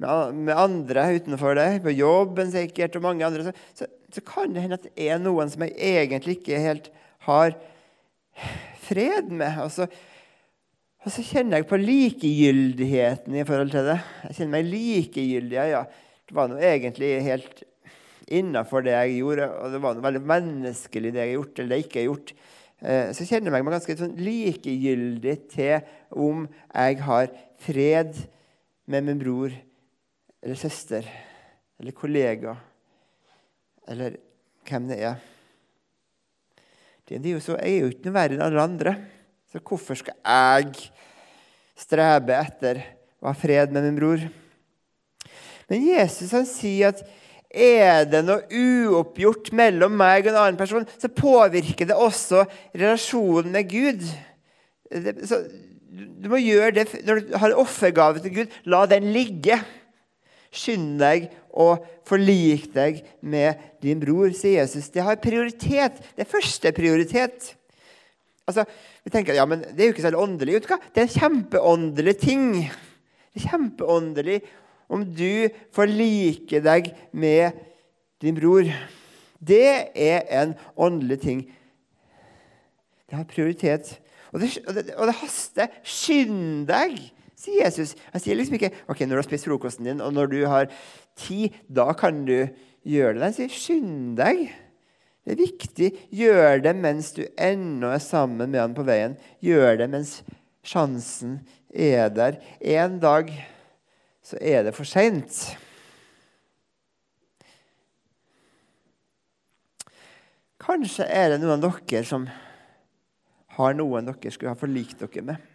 med 0.00 0.54
andre 0.56 1.06
utenfor 1.18 1.58
deg, 1.58 1.80
på 1.84 1.92
jobben 1.92 2.52
sikkert, 2.52 2.96
og 2.96 3.04
mange 3.04 3.26
andre, 3.26 3.50
så, 3.50 3.52
så, 3.76 3.88
så, 4.12 4.22
kan 4.24 4.54
det 4.54 4.64
hende 4.64 4.78
at 4.80 4.86
det 4.86 5.08
er 5.10 5.20
noen 5.20 5.50
som 5.52 5.66
jeg 5.66 5.76
egentlig 5.76 6.38
ikke 6.38 6.62
helt 6.62 6.88
har 7.26 7.56
fred 8.86 9.28
med. 9.28 9.58
Og 9.64 9.72
så, 9.74 9.88
og 11.04 11.12
så 11.12 11.24
kjenner 11.24 11.60
jeg 11.60 11.68
på 11.68 11.80
likegyldigheten 11.80 13.36
i 13.36 13.44
forhold 13.48 13.74
til 13.74 13.90
det. 13.92 13.98
Jeg 14.28 14.38
kjenner 14.38 14.54
meg 14.56 14.70
likegyldig. 14.72 15.60
Ja. 15.74 15.84
Det 16.30 16.36
var 16.38 16.48
noe 16.48 16.64
egentlig 16.64 17.14
helt 17.26 17.64
innafor 18.30 18.84
det 18.86 18.94
jeg 18.94 19.20
gjorde, 19.20 19.48
og 19.58 19.72
det 19.74 19.80
var 19.82 19.96
noe 19.96 20.06
veldig 20.06 20.26
menneskelig 20.30 21.10
det 21.10 21.20
jeg 21.20 21.32
har 21.32 21.38
gjort, 21.40 21.56
eller 21.58 21.70
det 21.72 21.78
jeg 21.80 21.88
ikke 21.88 21.98
har 21.98 22.08
gjort. 22.08 22.34
Eh, 22.80 23.08
så 23.16 23.26
kjenner 23.26 23.50
jeg 23.50 23.64
meg 23.66 23.74
ganske 23.74 23.96
sånn 23.98 24.20
likegyldig 24.20 25.34
til 25.50 25.90
om 26.14 26.46
jeg 26.70 27.00
har 27.04 27.32
fred 27.60 28.14
med 28.90 29.08
min 29.08 29.20
bror 29.20 29.56
eller 30.40 30.58
søster 30.58 31.06
eller 31.80 31.96
kollega 31.96 32.56
eller 33.90 34.16
hvem 34.68 34.88
det 34.90 34.98
er. 35.02 35.20
Det 37.08 37.18
er 37.18 37.32
jo 37.32 37.42
så, 37.42 37.56
jeg 37.58 37.74
er 37.74 37.80
jo 37.82 37.90
ikke 37.90 38.06
noe 38.06 38.14
verre 38.14 38.36
enn 38.36 38.44
alle 38.44 38.62
andre, 38.62 38.92
så 39.50 39.58
hvorfor 39.58 39.98
skal 39.98 40.14
jeg 40.14 40.90
strebe 41.80 42.36
etter 42.38 42.84
å 43.18 43.30
ha 43.30 43.34
fred 43.34 43.72
med 43.74 43.88
min 43.88 43.96
bror? 43.98 44.22
Men 45.70 45.88
Jesus 45.88 46.30
han 46.36 46.46
sier 46.46 46.92
at 46.92 47.02
er 47.50 48.04
det 48.06 48.20
noe 48.22 48.46
uoppgjort 48.46 49.50
mellom 49.58 49.96
meg 49.98 50.28
og 50.28 50.30
en 50.32 50.38
annen 50.44 50.60
person, 50.60 50.86
så 50.86 51.10
påvirker 51.10 51.88
det 51.90 51.98
også 51.98 52.44
relasjonen 52.70 53.50
med 53.56 53.66
Gud. 53.72 54.06
Så 55.26 55.42
du 55.90 56.28
må 56.30 56.38
gjøre 56.38 56.72
det 56.74 56.84
Når 57.06 57.20
du 57.20 57.34
har 57.42 57.54
offergave 57.58 58.22
til 58.22 58.34
Gud, 58.34 58.54
la 58.70 58.84
den 58.90 59.10
ligge. 59.14 59.58
Skynd 60.50 60.98
deg 60.98 61.28
og 61.50 61.84
forlik 62.08 62.70
deg 62.74 63.04
med 63.22 63.58
din 63.82 64.00
bror, 64.02 64.32
sier 64.34 64.64
Jesus. 64.64 64.90
Det 64.90 65.04
har 65.06 65.20
prioritet. 65.22 66.00
Det 66.16 66.24
er 66.24 66.30
første 66.30 66.72
prioritet. 66.74 67.52
Altså, 68.50 68.64
vi 69.04 69.12
tenker, 69.14 69.36
ja, 69.38 69.46
men 69.46 69.62
Det 69.62 69.78
er 69.78 69.90
jo 69.90 69.94
ikke 69.94 70.08
så 70.08 70.16
åndelig. 70.16 70.62
Det 70.66 71.02
er 71.02 71.06
en 71.06 71.18
kjempeåndelig 71.18 72.16
ting. 72.18 72.46
Det 73.30 73.44
er 73.44 73.50
kjempeåndelig 73.52 74.40
om 74.90 75.04
du 75.06 75.48
forliker 75.74 76.64
deg 76.64 76.90
med 77.12 77.54
din 78.20 78.34
bror. 78.34 78.66
Det 79.38 79.90
er 79.94 80.26
en 80.42 80.54
åndelig 80.76 81.20
ting. 81.22 81.44
Det 83.06 83.16
har 83.16 83.24
prioritet. 83.30 83.94
Og 84.32 84.42
det, 84.42 84.50
og 84.66 84.74
det, 84.74 84.84
og 84.94 85.06
det 85.08 85.16
haster. 85.22 85.70
Skynd 85.86 86.66
deg, 86.68 86.98
sier 87.40 87.64
Jesus. 87.64 87.94
Han 88.14 88.22
sier 88.22 88.38
liksom 88.38 88.58
ikke 88.58 88.72
ok, 88.86 89.04
når 89.04 89.14
du 89.14 89.20
har 89.22 89.28
spist 89.28 89.48
frokosten 89.48 89.88
din, 89.88 90.02
og 90.04 90.14
når 90.16 90.32
du 90.32 90.40
har 90.50 90.68
tid, 91.18 91.56
da 91.68 91.90
kan 91.96 92.24
du 92.28 92.36
gjøre 92.86 93.16
det. 93.16 93.24
Han 93.24 93.36
sier 93.36 93.54
skynd 93.54 94.18
deg. 94.20 94.44
Det 95.24 95.34
er 95.34 95.40
viktig. 95.40 95.88
Gjør 96.16 96.62
det 96.64 96.74
mens 96.80 97.12
du 97.16 97.24
ennå 97.36 97.92
er 97.94 98.04
sammen 98.04 98.52
med 98.52 98.62
han 98.62 98.76
på 98.76 98.86
veien. 98.88 99.16
Gjør 99.44 99.82
det 99.82 99.90
mens 99.92 100.20
sjansen 100.66 101.40
er 101.70 102.08
der. 102.12 102.40
En 102.60 102.98
dag 103.02 103.32
så 104.24 104.38
er 104.40 104.64
det 104.66 104.76
for 104.76 104.88
seint. 104.88 105.42
Kanskje 110.60 111.06
er 111.08 111.32
det 111.32 111.40
noen 111.40 111.56
av 111.56 111.80
dere 111.88 112.04
som 112.06 112.26
har 113.56 113.76
noen 113.76 114.06
dere 114.08 114.32
skulle 114.32 114.52
ha 114.52 114.60
forlikt 114.60 115.00
dere 115.02 115.24
med. 115.32 115.49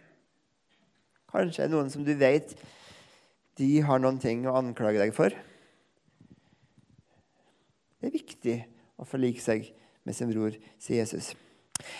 Kanskje 1.32 1.66
er 1.66 1.72
noen 1.72 1.90
som 1.92 2.04
du 2.06 2.14
vet 2.18 2.54
de 3.56 3.70
har 3.86 4.00
noen 4.02 4.18
ting 4.20 4.44
å 4.44 4.56
anklage 4.58 5.00
deg 5.00 5.14
for. 5.16 5.32
Det 7.96 8.10
er 8.10 8.14
viktig 8.14 8.56
å 9.00 9.06
forlike 9.08 9.42
seg 9.42 9.70
med 10.06 10.16
sin 10.16 10.30
bror, 10.30 10.54
sier 10.78 11.02
Jesus. 11.02 11.32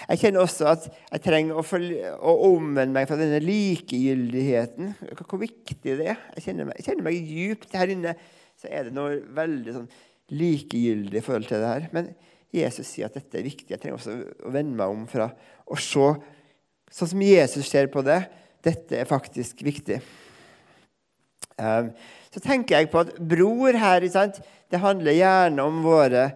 Jeg 0.07 0.21
kjenner 0.21 0.45
også 0.45 0.69
at 0.71 0.87
jeg 0.89 1.23
trenger 1.25 1.59
å, 1.59 1.65
å 1.65 2.35
omvende 2.53 2.97
meg 2.97 3.09
fra 3.09 3.19
denne 3.21 3.41
likegyldigheten. 3.45 4.95
Hvor 5.23 5.41
viktig 5.41 5.97
det 5.99 6.13
er. 6.13 6.21
Jeg 6.37 6.49
kjenner 6.49 6.69
meg, 6.69 6.79
jeg 6.79 6.91
kjenner 6.91 7.09
meg 7.09 7.33
djupt 7.33 7.77
her 7.77 7.93
inne. 7.93 8.15
Så 8.57 8.71
er 8.73 8.89
det 8.89 8.97
noe 8.97 9.19
veldig 9.37 9.75
sånn 9.75 9.91
likegyldig 10.37 11.21
i 11.21 11.25
forhold 11.25 11.51
til 11.51 11.61
det 11.63 11.73
her. 11.75 11.91
Men 11.97 12.15
Jesus 12.55 12.89
sier 12.89 13.11
at 13.11 13.19
dette 13.19 13.41
er 13.41 13.47
viktig. 13.47 13.69
Jeg 13.75 13.83
trenger 13.83 13.99
også 13.99 14.17
å 14.49 14.55
vende 14.55 14.79
meg 14.79 14.93
om 14.93 15.05
fra 15.11 15.29
å 15.67 15.79
se 15.81 16.09
sånn 16.97 17.13
som 17.13 17.25
Jesus 17.27 17.69
ser 17.69 17.91
på 17.93 18.05
det. 18.07 18.23
Dette 18.67 18.99
er 18.99 19.09
faktisk 19.09 19.63
viktig. 19.67 20.01
Um, 21.57 21.93
så 22.35 22.43
tenker 22.45 22.77
jeg 22.77 22.91
på 22.93 23.01
at 23.05 23.15
bror 23.17 23.79
her 23.81 24.05
det 24.67 24.83
handler 24.83 25.17
gjerne 25.17 25.65
om 25.65 25.79
våre 25.85 26.27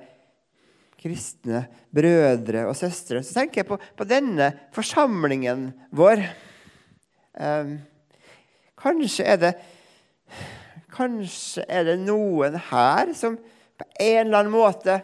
kristne 1.00 1.64
brødre 1.92 2.66
og 2.68 2.76
søstre. 2.78 3.22
Så 3.24 3.34
tenker 3.36 3.62
jeg 3.62 3.68
på, 3.68 3.78
denne 4.08 4.52
forsamlingen 4.76 5.70
vår. 5.96 6.22
Um, 7.34 7.78
kanskje 8.80 9.26
er 9.26 9.44
det 9.44 9.54
Kanskje 10.90 11.62
er 11.70 11.84
det 11.86 12.00
noen 12.02 12.56
her 12.66 13.12
som 13.14 13.36
på 13.78 13.84
en 14.02 14.24
eller 14.24 14.40
annen 14.40 14.52
måte 14.52 14.96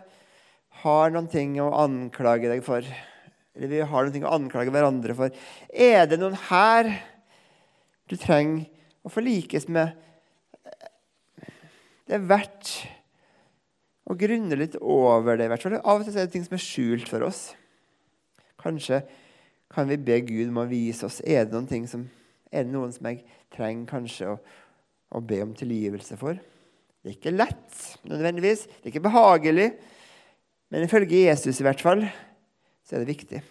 har 0.82 1.12
noe 1.14 1.62
å 1.62 1.68
anklage 1.84 2.50
deg 2.50 2.64
for. 2.66 2.82
Eller 3.54 3.70
vi 3.70 3.84
har 3.86 4.10
noe 4.10 4.26
å 4.26 4.34
anklage 4.34 4.74
hverandre 4.74 5.14
for. 5.16 5.36
Er 5.70 6.10
det 6.10 6.18
noen 6.20 6.34
her 6.48 6.90
du 8.10 8.16
trenger 8.20 8.66
å 9.06 9.12
forlikes 9.12 9.68
med? 9.72 9.94
Det 12.06 12.18
er 12.18 12.26
verdt 12.26 12.72
å 14.06 14.14
grunne 14.18 14.58
litt 14.58 14.76
over 14.78 15.38
det. 15.38 15.46
i 15.46 15.50
hvert 15.50 15.64
fall. 15.64 15.78
Av 15.82 16.00
og 16.00 16.06
til 16.06 16.14
er 16.14 16.28
det 16.28 16.34
ting 16.36 16.44
som 16.46 16.54
er 16.54 16.62
skjult 16.62 17.08
for 17.10 17.26
oss. 17.26 17.48
Kanskje 18.62 19.02
kan 19.72 19.88
vi 19.90 19.98
be 19.98 20.20
Gud 20.22 20.52
om 20.52 20.62
å 20.62 20.68
vise 20.70 21.08
oss 21.08 21.18
er 21.26 21.44
det 21.44 21.54
noen 21.54 21.66
ting 21.70 21.88
som, 21.90 22.06
er 22.52 22.66
det 22.66 22.72
noen 22.74 22.94
som 22.94 23.08
jeg 23.10 23.24
trenger 23.54 23.90
kanskje 23.90 24.30
å, 24.30 24.36
å 25.18 25.22
be 25.22 25.40
om 25.42 25.54
tilgivelse 25.58 26.18
for. 26.20 26.38
Det 27.02 27.12
er 27.12 27.18
ikke 27.18 27.34
lett 27.34 27.82
nødvendigvis, 28.06 28.64
det 28.66 28.88
er 28.88 28.92
ikke 28.94 29.04
behagelig, 29.08 29.66
men 30.70 30.86
ifølge 30.86 31.26
Jesus 31.26 31.60
i 31.60 31.66
hvert 31.66 31.82
fall 31.82 32.06
så 32.86 32.96
er 32.96 33.02
det 33.02 33.10
viktig. 33.10 33.42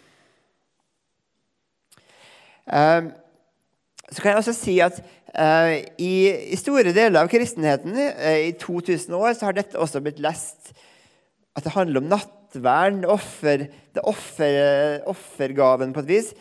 Um, 2.66 3.12
så 4.12 4.22
kan 4.22 4.32
jeg 4.32 4.42
også 4.42 4.56
si 4.58 4.76
at 4.84 5.00
uh, 5.02 5.74
i, 5.98 6.16
i, 6.52 6.58
store 6.60 6.94
deler 6.94 7.24
av 7.24 7.32
kristenheten 7.32 7.96
uh, 7.96 8.38
i 8.46 8.52
2000 8.62 9.16
år 9.18 9.34
så 9.38 9.50
har 9.50 9.58
dette 9.58 9.80
også 9.82 10.04
blitt 10.06 10.22
lest 10.24 10.76
at 11.56 11.64
det 11.64 11.72
handler 11.72 12.04
om 12.04 12.10
nattvern, 12.12 12.98
offer, 13.08 13.66
det 13.96 14.02
offer, 14.04 14.58
offergaven 15.08 15.94
på 15.96 16.02
et 16.04 16.10
vis. 16.10 16.34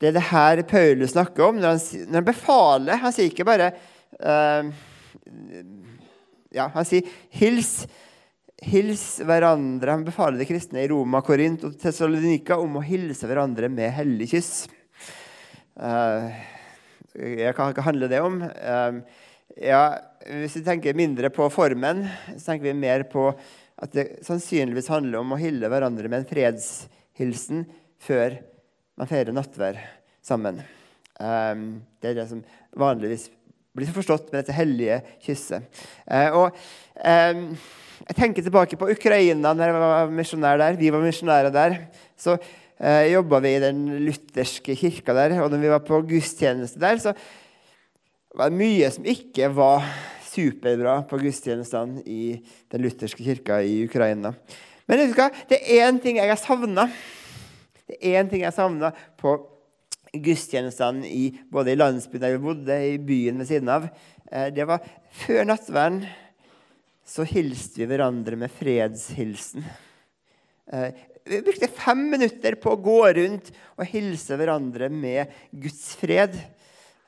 det 0.00 0.08
er 0.08 0.16
det 0.16 0.30
her 0.30 0.62
Paulus 0.66 1.12
snakker 1.12 1.44
om 1.50 1.56
når 1.60 1.68
han, 1.74 1.80
når 2.08 2.16
han 2.16 2.30
befaler. 2.30 3.02
Han 3.02 3.12
sier 3.12 3.28
ikke 3.28 3.44
bare 3.44 3.66
uh, 4.24 4.64
ja, 6.56 6.64
Han 6.72 6.84
sier 6.88 7.04
'hils'. 7.36 7.84
Hils 8.64 9.20
hverandre. 9.24 9.90
Han 9.92 10.04
befaler 10.04 10.38
de 10.40 10.44
kristne 10.48 10.82
i 10.82 10.88
Roma, 10.88 11.20
Korint 11.24 11.64
og 11.68 11.78
Tessalonika 11.80 12.56
om 12.60 12.76
å 12.80 12.82
hilse 12.84 13.26
hverandre 13.28 13.68
med 13.72 13.92
hellig 13.96 14.28
kyss. 14.32 14.68
Uh, 15.76 16.32
hva 17.56 17.72
handler 17.84 18.08
det 18.08 18.20
om? 18.24 18.40
Uh, 18.40 18.92
ja, 19.56 19.82
hvis 20.28 20.58
vi 20.60 20.64
tenker 20.66 20.98
mindre 20.98 21.30
på 21.32 21.48
formen, 21.52 22.04
så 22.36 22.52
tenker 22.52 22.68
vi 22.70 22.76
mer 22.76 23.06
på 23.10 23.30
at 23.80 23.96
det 23.96 24.06
sannsynligvis 24.26 24.90
handler 24.92 25.22
om 25.22 25.32
å 25.34 25.40
hylle 25.40 25.70
hverandre 25.72 26.10
med 26.10 26.22
en 26.22 26.28
fredshilsen 26.28 27.64
før 28.00 28.36
man 29.00 29.08
feirer 29.08 29.34
nattverd 29.34 29.80
sammen. 30.24 30.60
Um, 31.20 31.80
det 32.00 32.12
er 32.12 32.18
det 32.20 32.28
som 32.30 32.42
vanligvis 32.76 33.28
blir 33.76 33.92
forstått 33.94 34.30
med 34.30 34.42
dette 34.42 34.56
hellige 34.56 35.00
kysset. 35.24 35.64
Uh, 36.04 36.30
og 36.36 36.60
um, 37.04 37.46
Jeg 38.00 38.16
tenker 38.16 38.44
tilbake 38.44 38.78
på 38.80 38.88
Ukraina 38.92 39.52
når 39.52 39.70
jeg 39.70 39.82
var 39.82 40.14
misjonær 40.16 40.60
der. 40.60 40.80
Vi 40.80 40.92
var 40.92 41.04
misjonærer 41.04 41.52
der. 41.54 41.76
Så 42.16 42.36
uh, 42.36 43.04
jobba 43.08 43.40
vi 43.44 43.54
i 43.56 43.62
den 43.64 43.84
lutherske 44.06 44.76
kirka 44.76 45.16
der. 45.16 45.36
Og 45.44 45.52
når 45.52 45.64
vi 45.64 45.72
var 45.72 45.84
på 45.84 46.00
gudstjeneste 46.08 46.80
der, 46.80 47.00
så 47.00 47.16
var 48.36 48.54
mye 48.54 48.90
som 48.94 49.06
ikke 49.08 49.50
var 49.54 49.84
superbra 50.30 51.00
på 51.10 51.18
gudstjenestene 51.20 52.04
i 52.06 52.38
den 52.70 52.84
lutherske 52.84 53.24
kirka 53.26 53.60
i 53.66 53.82
Ukraina. 53.86 54.34
Men 54.86 55.02
det 55.50 55.58
er 55.58 55.86
én 55.86 55.98
ting 56.02 56.18
jeg 56.18 56.30
har 56.30 56.38
savna. 56.38 56.88
Det 57.86 57.98
er 57.98 58.20
én 58.20 58.30
ting 58.30 58.44
jeg 58.44 58.54
savna 58.54 58.92
på 59.18 59.36
gudstjenestene 60.14 61.06
i, 61.06 61.30
både 61.50 61.74
i 61.74 61.78
landsbyen 61.78 62.22
der 62.22 62.34
vi 62.34 62.42
bodde, 62.42 62.78
i 62.94 62.98
byen 62.98 63.38
ved 63.38 63.50
siden 63.50 63.70
av. 63.70 63.86
Eh, 64.30 64.48
det 64.54 64.66
var 64.66 64.82
før 65.22 65.46
nattverden 65.46 66.02
så 67.06 67.26
hilste 67.26 67.82
vi 67.82 67.88
hverandre 67.90 68.38
med 68.38 68.52
fredshilsen. 68.54 69.64
Eh, 70.72 70.90
vi 71.30 71.40
brukte 71.46 71.70
fem 71.74 72.02
minutter 72.10 72.56
på 72.58 72.74
å 72.74 72.82
gå 72.82 73.00
rundt 73.18 73.50
og 73.76 73.86
hilse 73.90 74.38
hverandre 74.38 74.90
med 74.90 75.30
Guds 75.50 75.92
fred. 75.98 76.34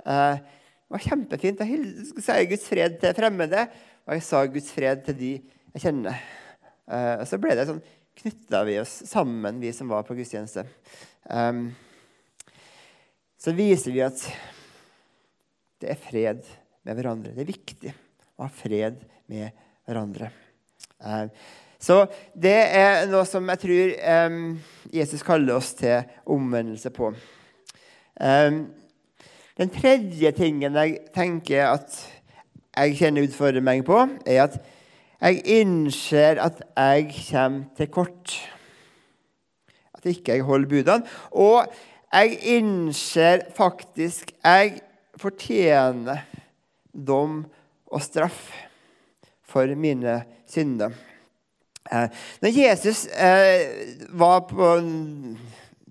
Eh, 0.07 0.43
det 0.93 0.99
var 0.99 1.09
kjempefint. 1.09 1.61
Jeg 1.65 2.21
sa 2.21 2.35
Guds 2.45 2.67
fred 2.69 2.99
til 3.01 3.15
fremmede, 3.17 3.63
og 4.05 4.13
jeg 4.13 4.25
sa 4.27 4.43
Guds 4.45 4.67
fred 4.77 4.99
til 5.07 5.15
de 5.17 5.31
jeg 5.73 5.85
kjenner. 5.87 6.19
Uh, 6.85 7.23
og 7.23 7.25
så 7.31 7.39
ble 7.41 7.55
det 7.57 7.65
sånn, 7.65 7.79
knytta 8.21 8.61
vi 8.69 8.75
oss 8.77 8.93
sammen, 9.09 9.57
vi 9.63 9.71
som 9.73 9.89
var 9.89 10.05
på 10.05 10.13
gudstjeneste. 10.19 10.67
Um, 11.33 11.71
så 13.41 13.55
viser 13.57 13.95
vi 13.95 14.03
at 14.05 14.21
det 15.81 15.95
er 15.95 16.03
fred 16.03 16.45
med 16.85 17.01
hverandre. 17.01 17.33
Det 17.33 17.47
er 17.47 17.51
viktig 17.55 17.95
å 18.37 18.45
ha 18.45 18.51
fred 18.53 19.01
med 19.33 19.65
hverandre. 19.89 20.29
Um, 21.01 21.33
så 21.81 22.03
det 22.37 22.59
er 22.69 23.09
noe 23.09 23.25
som 23.33 23.49
jeg 23.49 23.65
tror 23.65 23.97
um, 24.29 24.45
Jesus 24.93 25.25
kaller 25.25 25.57
oss 25.57 25.73
til 25.81 26.05
omvendelse 26.37 26.93
på. 26.93 27.15
Um, 28.21 28.67
den 29.59 29.73
tredje 29.73 30.33
tingen 30.37 30.77
jeg 30.79 30.99
tenker 31.15 31.75
at 31.75 31.97
jeg 32.73 32.97
kjenner 32.97 33.27
utfordrer 33.29 33.65
meg 33.65 33.85
på, 33.85 33.99
er 34.25 34.47
at 34.47 34.61
jeg 35.23 35.43
innser 35.61 36.41
at 36.43 36.63
jeg 36.75 37.13
kommer 37.29 37.69
til 37.79 37.91
kort. 37.93 38.35
At 39.95 40.09
ikke 40.09 40.39
jeg 40.39 40.47
holder 40.49 40.71
budene. 40.71 41.13
Og 41.31 41.69
jeg 42.13 42.39
innser 42.57 43.45
faktisk 43.55 44.33
jeg 44.43 44.81
fortjener 45.21 46.25
dom 46.93 47.45
og 47.93 48.03
straff 48.03 48.49
for 49.47 49.69
mine 49.79 50.23
synder. 50.49 50.97
Eh, 51.93 52.09
når 52.41 52.57
Jesus 52.57 53.07
eh, 53.13 53.69
var 54.09 54.47
på 54.49 54.69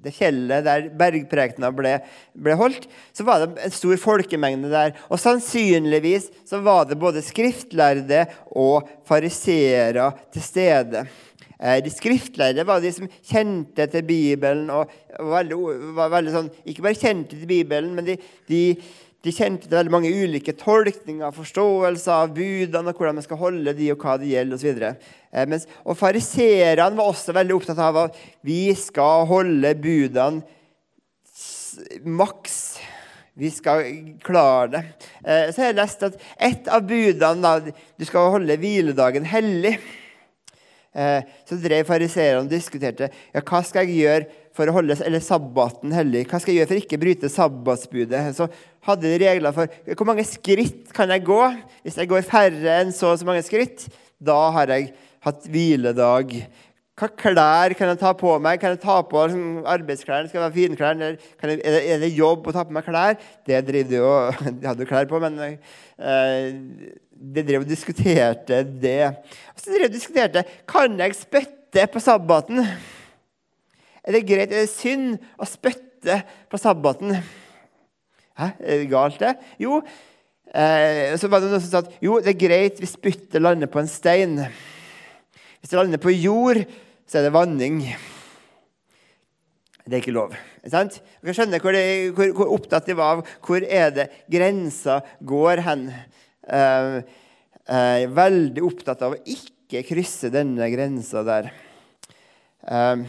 det 0.02 0.14
fjellet 0.16 0.66
der 0.66 0.88
bergprekena 0.98 1.70
ble, 1.76 1.96
ble, 2.34 2.56
holdt, 2.58 2.88
så 3.14 3.26
var 3.28 3.44
det 3.44 3.66
en 3.68 3.76
stor 3.76 4.00
folkemengde 4.02 4.72
der. 4.72 4.96
Og 5.14 5.22
sannsynligvis 5.22 6.30
så 6.48 6.62
var 6.66 6.88
det 6.90 7.00
både 7.02 7.24
skriftlærde 7.26 8.26
og 8.58 8.90
fariseere 9.08 10.10
til 10.34 10.46
stede. 10.46 11.06
Eh, 11.62 11.78
de 11.86 11.94
skriftlærde 11.94 12.66
var 12.66 12.82
de 12.82 12.94
som 12.96 13.10
kjente 13.20 13.86
til 13.94 14.08
Bibelen. 14.08 14.70
og 14.70 14.90
var 15.20 15.44
veldig, 15.44 15.60
var 15.96 16.10
veldig 16.16 16.34
sånn, 16.34 16.52
Ikke 16.66 16.88
bare 16.88 16.98
kjente 16.98 17.38
til 17.38 17.48
Bibelen, 17.48 17.94
men 17.96 18.06
de, 18.06 18.18
de 18.50 18.64
de 19.22 19.34
kjente 19.34 19.68
til 19.68 19.78
veldig 19.78 19.94
mange 19.94 20.10
ulike 20.10 20.54
tolkninger 20.58 21.28
og 21.28 21.36
forståelser 21.38 22.14
av 22.16 22.32
budene 22.34 22.90
og 22.90 22.98
hvordan 22.98 23.20
man 23.20 23.26
skal 23.26 23.38
holde 23.38 23.74
de 23.78 23.92
og 23.94 24.02
hva 24.02 24.16
det 24.18 24.32
gjelder 24.32 24.58
osv. 24.58 24.82
Eh, 24.88 25.46
mens, 25.50 25.68
og 25.86 25.98
Fariseerne 26.00 26.98
var 26.98 27.12
også 27.12 27.36
veldig 27.38 27.58
opptatt 27.60 27.84
av 27.86 28.00
at 28.08 28.18
vi 28.46 28.64
skal 28.78 29.28
holde 29.30 29.76
budene 29.84 30.42
maks. 32.04 32.58
Vi 33.38 33.52
skal 33.54 33.86
klare 34.26 34.68
det. 34.74 34.84
Eh, 35.24 35.48
så 35.54 35.62
har 35.62 35.70
jeg 35.70 35.80
lest 35.80 36.04
at 36.10 36.18
et 36.50 36.68
av 36.68 36.84
budene 36.84 37.42
da, 37.46 37.78
Du 37.98 38.06
skal 38.06 38.34
holde 38.34 38.58
hviledagen 38.60 39.26
hellig. 39.30 39.78
Eh, 40.92 41.22
så 41.48 41.56
drev 41.62 41.86
fariseerne 41.88 42.42
og 42.44 42.50
diskuterte 42.52 43.08
ja, 43.32 43.40
hva 43.40 43.62
skal 43.64 43.88
jeg 43.88 44.02
gjøre 44.02 44.41
for 44.58 44.68
å 44.68 44.76
holde 44.76 44.98
eller 45.06 45.24
sabbaten 45.24 45.94
hellig? 45.96 46.26
Hva 46.30 46.42
skal 46.42 46.54
jeg 46.54 46.62
gjøre 46.62 46.72
for 46.72 46.82
ikke 46.82 47.00
å 47.00 47.04
bryte 47.06 47.32
sabbatsbudet? 47.32 48.24
Så 48.38 48.50
hadde 48.88 49.12
de 49.12 49.22
regler 49.22 49.56
for 49.56 49.78
hvor 49.94 50.10
mange 50.10 50.26
skritt 50.28 50.92
kan 50.96 51.12
jeg 51.14 51.26
gå. 51.28 51.40
Hvis 51.86 52.00
jeg 52.02 52.12
går 52.12 52.28
færre 52.28 52.82
enn 52.82 52.92
så 52.96 53.14
og 53.14 53.22
så 53.22 53.30
mange 53.30 53.46
skritt, 53.48 53.88
da 54.22 54.38
har 54.58 54.74
jeg 54.74 54.92
hatt 55.26 55.48
hviledag. 55.54 56.36
Hva 57.02 57.08
klær 57.18 57.74
kan 57.74 57.90
jeg 57.90 57.98
ta 57.98 58.12
på 58.14 58.34
meg? 58.44 58.60
Kan 58.62 58.76
jeg 58.76 58.82
ta 58.84 59.00
på 59.08 59.22
liksom, 59.26 59.46
arbeidsklær? 59.66 60.28
Skal 60.30 60.38
det 60.38 60.44
være 60.44 60.58
finklær? 60.58 61.00
Eller 61.00 61.56
jeg, 61.56 61.86
er, 61.96 62.02
det, 62.04 62.12
jobb 62.14 62.46
å 62.46 62.54
ta 62.54 62.66
på 62.68 62.76
meg 62.76 62.86
klær? 62.86 63.16
Det 63.48 63.62
driver 63.66 63.90
de 63.90 64.02
jo 64.02 64.12
De 64.60 64.70
hadde 64.70 64.86
jo 64.86 64.90
klær 64.90 65.10
på, 65.10 65.22
men 65.24 65.40
eh, 65.42 66.52
de 67.12 67.46
drev 67.48 67.64
og 67.64 67.70
diskuterte 67.70 68.62
det. 68.84 69.14
Og 69.56 69.64
så 69.64 69.74
drev 69.74 69.88
de 69.88 69.90
og 69.90 69.98
diskuterte 69.98 70.46
kan 70.70 71.00
jeg 71.02 71.18
spytte 71.18 71.88
på 71.90 72.04
sabbaten. 72.04 72.66
Er 74.02 74.18
det 74.18 74.26
greit, 74.26 74.50
er 74.50 74.64
det 74.64 74.72
synd 74.72 75.20
å 75.38 75.46
spytte 75.46 76.22
på 76.50 76.60
sabbaten? 76.62 77.14
Hæ, 78.40 78.48
er 78.58 78.82
det 78.82 78.90
galt, 78.90 79.20
det? 79.22 79.36
Jo. 79.62 79.82
Eh, 80.52 81.14
så 81.22 81.30
var 81.32 81.44
det 81.44 81.52
noen 81.52 81.62
som 81.64 81.70
sa 81.70 81.82
at 81.86 81.92
jo, 82.04 82.18
det 82.20 82.34
er 82.34 82.40
greit 82.42 82.82
hvis 82.82 82.96
spyttet 82.98 83.44
lander 83.44 83.70
på 83.72 83.80
en 83.84 83.92
stein. 83.92 84.40
Hvis 85.62 85.72
det 85.72 85.78
lander 85.78 86.02
på 86.02 86.14
jord, 86.16 86.64
så 87.06 87.20
er 87.20 87.28
det 87.28 87.36
vanning. 87.36 87.84
Det 89.86 89.94
er 89.98 90.02
ikke 90.02 90.16
lov. 90.16 90.34
Ikke 90.62 90.74
sant? 90.74 91.00
Dere 91.22 91.38
skjønner 91.38 91.62
hvor, 91.62 91.76
det, 91.78 91.86
hvor, 92.18 92.34
hvor, 92.38 92.54
opptatt 92.58 92.90
de 92.90 92.98
var 92.98 93.20
av 93.20 93.34
hvor 93.46 93.64
er 93.66 93.94
det 93.96 94.10
grensa 94.32 95.00
går 95.22 95.62
hen. 95.66 95.88
Eh, 96.50 97.02
eh, 97.70 98.06
veldig 98.10 98.64
opptatt 98.66 99.06
av 99.06 99.16
å 99.16 99.22
ikke 99.22 99.84
krysse 99.88 100.34
denne 100.34 100.70
grensa 100.74 101.22
der. 101.28 101.52
Eh, 102.66 103.06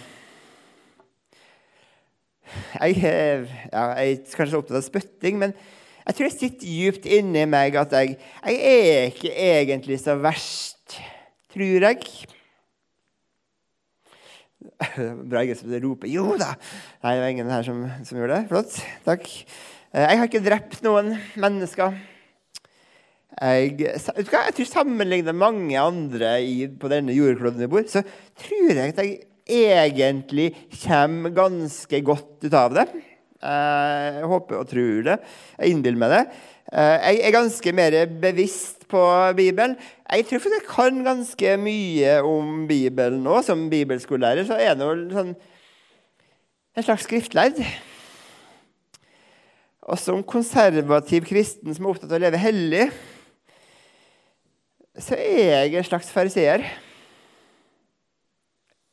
jeg, 2.81 2.99
ja, 3.03 3.85
jeg, 3.99 4.19
er 4.19 4.37
kanskje 4.37 4.61
opptatt 4.61 4.81
av 4.81 4.85
spytting, 4.87 5.39
men 5.41 5.55
jeg 6.03 6.19
tror 6.19 6.29
det 6.29 6.35
sitter 6.35 6.75
djupt 6.77 7.07
inni 7.07 7.45
meg 7.47 7.77
at 7.79 7.95
jeg, 7.95 8.17
jeg 8.43 8.77
er 8.77 9.11
ikke 9.13 9.33
egentlig 9.33 9.99
så 10.03 10.17
verst, 10.19 10.99
tror 11.55 11.89
jeg. 11.89 12.07
Bra 15.31 15.43
ingen 15.43 15.59
som 15.59 15.75
roper 15.85 16.11
'jo 16.11 16.37
da'. 16.39 16.55
Nei, 17.03 17.15
det 17.15 17.23
var 17.23 17.31
ingen 17.35 17.51
her 17.51 17.67
som, 17.67 17.85
som 18.07 18.19
gjorde 18.19 18.41
det. 18.41 18.49
Flott. 18.51 18.79
Takk. 19.07 19.29
Eh, 19.93 20.07
jeg 20.07 20.19
har 20.19 20.31
ikke 20.31 20.45
drept 20.45 20.83
noen 20.87 21.15
mennesker. 21.37 21.99
Jeg, 23.43 23.79
jeg 23.81 24.27
tror 24.29 24.69
sammenlignet 24.69 25.35
mange 25.35 25.79
andre 25.81 26.35
i, 26.45 26.67
på 26.69 26.91
denne 26.93 27.15
jordkloden 27.17 27.63
vi 27.65 27.71
bor, 27.73 27.85
så 27.89 28.03
tror 28.39 28.75
jeg 28.77 28.93
at 28.93 29.01
jeg 29.01 29.23
egentlig 29.49 30.53
kommer 30.85 31.35
ganske 31.35 32.01
godt 32.07 32.47
ut 32.47 32.55
av 32.55 32.77
det. 32.77 32.87
Eh, 33.43 34.09
jeg 34.21 34.31
håper 34.31 34.61
og 34.61 34.69
tror 34.71 35.07
det. 35.07 35.19
Jeg 35.59 35.75
innbiller 35.75 36.03
meg 36.03 36.15
det. 36.15 36.23
Eh, 36.73 36.99
jeg 37.09 37.23
er 37.27 37.35
ganske 37.35 37.73
mer 37.75 37.97
bevisst 38.23 38.87
på 38.91 39.03
Bibelen. 39.37 39.77
Jeg 40.07 40.29
tror 40.29 40.47
jeg 40.47 40.67
kan 40.69 41.01
ganske 41.05 41.57
mye 41.59 42.19
om 42.27 42.67
Bibelen 42.69 43.23
nå. 43.25 43.41
Som 43.43 43.69
bibelskolelærer 43.73 44.47
så 44.47 44.61
er 44.61 44.79
det 44.79 44.91
sånn, 45.15 45.35
en 46.73 46.87
slags 46.87 47.09
skriftlærd. 47.09 47.59
Og 49.83 49.99
som 49.99 50.23
konservativ 50.23 51.27
kristen 51.27 51.75
som 51.75 51.89
er 51.89 51.97
opptatt 51.97 52.13
av 52.13 52.21
å 52.21 52.23
leve 52.23 52.39
hellig, 52.39 52.87
så 55.03 55.17
er 55.19 55.67
jeg 55.67 55.81
en 55.81 55.89
slags 55.89 56.13
fariseer. 56.15 56.63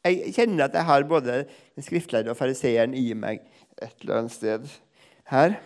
Jeg 0.07 0.31
kjenner 0.35 0.69
at 0.69 0.77
jeg 0.77 0.87
har 0.87 1.03
både 1.07 1.41
den 1.75 1.83
skriftlærde 1.83 2.31
og 2.31 2.39
fariseeren 2.39 2.93
i 2.95 3.11
meg 3.17 3.41
et 3.81 4.03
eller 4.03 4.21
annet 4.21 4.35
sted 4.35 4.69
her. 5.31 5.57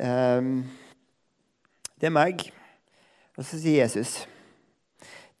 Um, 0.00 0.64
det 2.00 2.08
er 2.08 2.16
meg. 2.16 2.46
Og 3.36 3.44
så 3.44 3.60
sier 3.60 3.84
Jesus 3.84 4.22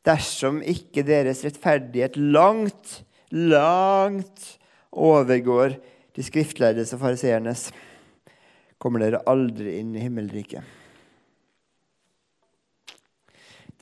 Dersom 0.06 0.60
ikke 0.62 1.02
deres 1.02 1.40
rettferdighet 1.42 2.14
langt, 2.20 3.00
langt 3.32 4.44
overgår 4.92 5.74
de 6.14 6.24
skriftlærdes 6.24 6.92
og 6.94 7.02
fariseernes, 7.02 7.64
kommer 8.78 9.02
dere 9.02 9.24
aldri 9.26 9.80
inn 9.80 9.96
i 9.96 10.04
himmelriket. 10.04 10.62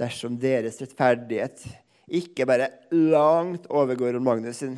Dersom 0.01 0.39
deres 0.41 0.81
rettferdighet 0.81 1.61
ikke 2.09 2.47
bare 2.47 2.69
langt 2.93 3.67
overgår 3.73 4.15
Ron 4.15 4.25
Magnus 4.25 4.61
sin. 4.61 4.77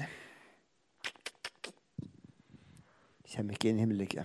Kommer 3.33 3.57
ikke 3.57 3.69
inn 3.69 3.81
i 3.81 3.85
himmelriket. 3.85 4.25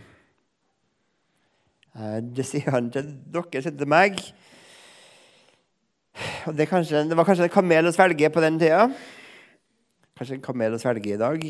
Eh, 1.97 2.19
det 2.23 2.45
sier 2.47 2.71
han 2.71 2.87
til 2.93 3.09
dere, 3.33 3.63
til 3.65 3.89
meg. 3.89 4.21
Og 6.47 6.55
det, 6.55 6.69
kanskje, 6.69 7.03
det, 7.09 7.17
var 7.17 7.27
kanskje 7.27 7.49
en 7.49 7.53
kamel 7.53 7.89
å 7.89 7.95
svelge 7.95 8.29
på 8.31 8.43
den 8.43 8.59
tida. 8.61 8.85
Kanskje 10.17 10.37
en 10.37 10.45
kamel 10.45 10.77
å 10.77 10.79
svelge 10.81 11.15
i 11.15 11.19
dag. 11.19 11.43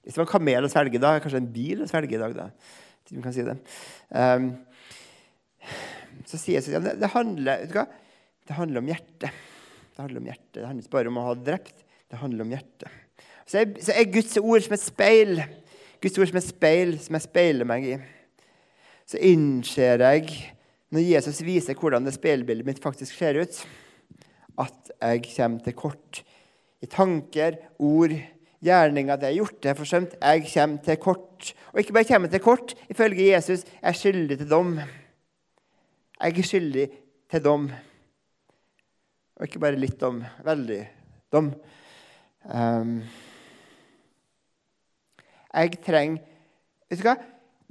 Hvis 0.00 0.14
det 0.16 0.20
var 0.20 0.26
en 0.26 0.34
kamel 0.34 0.66
å 0.66 0.72
svelge 0.72 1.00
da, 1.00 1.14
kanskje 1.22 1.40
en 1.40 1.50
bil 1.54 1.84
å 1.84 1.88
svelge 1.88 2.18
i 2.18 2.20
dag. 2.20 2.36
da. 2.36 2.50
Hvis 3.04 3.16
man 3.16 3.24
kan 3.24 3.36
si 3.36 3.46
det. 3.46 3.56
Um, 4.10 4.52
så 6.28 6.40
sier 6.40 6.60
at 6.60 6.84
det, 6.84 6.96
det 7.00 7.12
handler 7.14 7.64
vet 7.64 7.72
du 7.72 7.76
hva? 7.78 7.88
Det 8.50 8.56
handler 8.58 8.82
om 8.82 8.88
hjertet. 8.90 9.34
Det 9.94 10.02
handler 10.02 10.18
om 10.18 10.24
hjertet. 10.26 10.54
Det 10.56 10.66
handler 10.66 10.82
ikke 10.82 10.96
bare 10.96 11.10
om 11.12 11.18
å 11.20 11.26
ha 11.28 11.34
drept. 11.38 11.84
Det 12.10 12.18
handler 12.18 12.42
om 12.42 12.48
hjertet. 12.50 12.94
Så 13.46 13.60
er, 13.60 13.68
så 13.78 13.92
er 13.94 14.08
Guds 14.10 14.32
ord 14.40 14.64
som 14.64 14.72
et 14.74 14.82
speil. 14.82 15.42
Guds 16.02 16.16
ord 16.18 16.32
som 16.32 16.38
et 16.40 16.46
speil 16.48 16.96
som 16.98 17.14
jeg 17.14 17.26
speiler 17.28 17.68
meg 17.70 17.84
i. 17.86 17.98
Så 19.06 19.20
innser 19.22 20.02
jeg, 20.02 20.32
når 20.90 21.04
Jesus 21.06 21.38
viser 21.46 21.78
hvordan 21.78 22.08
det 22.08 22.16
speilbildet 22.16 22.66
mitt 22.66 22.80
faktisk 22.82 23.14
ser 23.20 23.38
ut, 23.38 23.60
at 24.58 24.90
jeg 24.96 25.22
kommer 25.28 25.62
til 25.62 25.76
kort 25.78 26.20
i 26.82 26.88
tanker, 26.90 27.54
ord, 27.78 28.16
gjerninger. 28.66 29.14
Det 29.14 29.28
jeg 29.28 29.36
har 29.36 29.38
gjort, 29.44 29.60
det 29.60 29.70
jeg 29.70 29.76
har 29.76 29.78
forsømt. 29.84 30.16
Jeg 30.18 30.42
kommer 30.48 30.82
til 30.88 30.98
kort. 31.04 31.52
Og 31.70 31.84
ikke 31.84 31.94
bare 32.00 32.10
kommer 32.10 32.34
til 32.34 32.42
kort. 32.42 32.74
Ifølge 32.90 33.30
Jesus 33.30 33.62
er 33.78 33.92
jeg 33.92 34.00
skyldig 34.02 34.40
til 34.42 34.50
dom. 34.50 34.74
Jeg 36.18 36.34
er 36.34 36.50
skyldig 36.50 36.88
til 37.30 37.46
dom. 37.46 37.70
Og 39.40 39.46
ikke 39.48 39.60
bare 39.62 39.80
litt 39.80 40.02
om, 40.04 40.18
veldig 40.44 40.82
dom. 41.32 41.46
Um, 42.44 42.98
jeg 45.54 45.78
trenger 45.84 46.26
Vet 46.90 47.00
du 47.00 47.06
hva? 47.06 47.14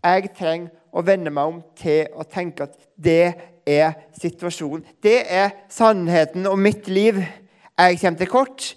Jeg 0.01 0.31
trenger 0.33 0.95
å 0.95 1.03
vende 1.05 1.29
meg 1.33 1.51
om 1.51 1.59
til 1.77 2.07
å 2.17 2.25
tenke 2.25 2.65
at 2.65 2.77
det 2.95 3.35
er 3.67 3.97
situasjonen. 4.17 4.81
Det 5.03 5.19
er 5.27 5.51
sannheten 5.69 6.47
om 6.49 6.61
mitt 6.63 6.87
liv. 6.89 7.19
Jeg 7.19 7.99
kommer 8.01 8.21
til 8.23 8.31
kort. 8.31 8.69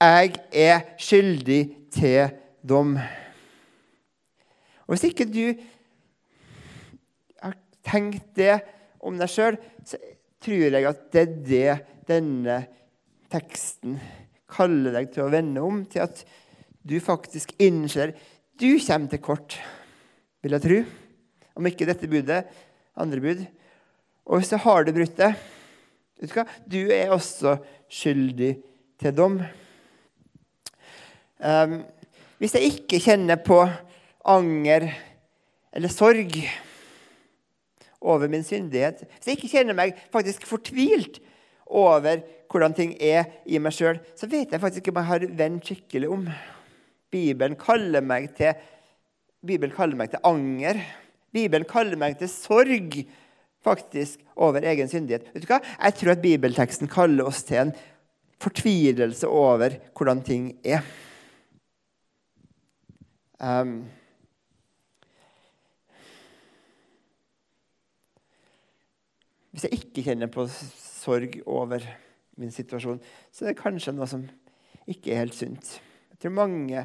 Jeg 0.00 0.38
er 0.54 0.86
skyldig 1.02 1.62
til 1.92 2.30
dom. 2.62 2.94
Og 4.86 4.94
Hvis 4.94 5.10
ikke 5.10 5.26
du 5.28 5.50
har 7.42 7.58
tenkt 7.84 8.30
det 8.38 8.60
om 9.02 9.18
deg 9.18 9.34
sjøl, 9.34 9.58
så 9.84 9.98
tror 10.44 10.76
jeg 10.78 10.88
at 10.88 11.04
det 11.14 11.22
er 11.22 11.36
det 11.48 11.76
denne 12.08 12.58
teksten 13.32 13.98
kaller 14.48 14.94
deg 14.96 15.10
til 15.12 15.26
å 15.26 15.32
vende 15.32 15.62
om, 15.64 15.82
til 15.84 16.06
at 16.06 16.22
du 16.88 16.96
faktisk 17.04 17.52
innser 17.60 18.14
du 18.58 18.72
kommer 18.82 19.06
til 19.12 19.20
kort, 19.22 19.54
vil 20.42 20.56
jeg 20.56 20.64
tro. 20.64 20.78
Om 21.58 21.68
ikke 21.68 21.86
dette 21.86 22.08
budet, 22.10 22.40
andre 22.98 23.22
bud. 23.22 23.44
Og 24.26 24.42
så 24.46 24.58
har 24.64 24.82
du 24.82 24.90
brutt 24.96 25.14
det. 25.18 25.30
Vet 26.18 26.32
du 26.32 26.34
hva? 26.34 26.44
Du 26.66 26.80
er 26.90 27.12
også 27.14 27.54
skyldig 27.86 28.56
til 28.98 29.14
dom. 29.14 29.38
Um, 31.38 31.78
hvis 32.42 32.56
jeg 32.58 32.72
ikke 32.72 32.98
kjenner 33.02 33.38
på 33.38 33.60
anger 34.26 34.88
eller 35.70 35.92
sorg 35.92 36.34
over 38.00 38.30
min 38.30 38.44
syndighet, 38.46 39.02
hvis 39.16 39.26
jeg 39.26 39.38
ikke 39.38 39.50
kjenner 39.56 39.76
meg 39.76 39.98
faktisk 40.12 40.46
fortvilt 40.46 41.18
over 41.66 42.22
hvordan 42.48 42.74
ting 42.76 42.94
er 43.02 43.26
i 43.44 43.58
meg 43.60 43.74
sjøl, 43.76 43.98
så 44.16 44.28
vet 44.30 44.52
jeg 44.52 44.62
faktisk 44.62 44.84
ikke 44.84 44.94
om 44.94 45.00
jeg 45.02 45.10
har 45.10 45.26
vendt 45.40 45.68
skikkelig 45.68 46.10
om. 46.14 46.28
Bibelen 47.12 47.56
kaller 47.60 48.04
meg 48.04 48.30
til 48.38 48.56
Bibelen 49.46 49.74
kaller 49.74 49.98
meg 49.98 50.10
til 50.10 50.24
anger. 50.26 50.80
Bibelen 51.34 51.66
kaller 51.68 51.98
meg 52.00 52.16
til 52.18 52.30
sorg 52.30 52.96
faktisk 53.64 54.22
over 54.34 54.64
egen 54.66 54.90
syndighet. 54.90 55.28
Vet 55.34 55.44
du 55.44 55.50
hva? 55.50 55.60
Jeg 55.60 55.94
tror 55.98 56.14
at 56.14 56.24
bibelteksten 56.24 56.90
kaller 56.90 57.28
oss 57.28 57.44
til 57.46 57.62
en 57.62 57.76
fortvilelse 58.42 59.28
over 59.30 59.76
hvordan 59.98 60.22
ting 60.26 60.50
er. 60.66 60.82
Um, 63.38 63.84
hvis 69.52 69.64
jeg 69.66 69.80
ikke 69.80 70.04
kjenner 70.10 70.30
på 70.32 70.44
sorg 70.50 71.38
over 71.46 71.84
min 72.38 72.52
situasjon, 72.54 73.00
så 73.32 73.44
er 73.44 73.52
det 73.52 73.60
kanskje 73.62 73.94
noe 73.96 74.08
som 74.10 74.24
ikke 74.88 75.12
er 75.12 75.24
helt 75.24 75.36
sunt. 75.36 75.78
Jeg 76.12 76.22
tror 76.22 76.36
mange 76.36 76.84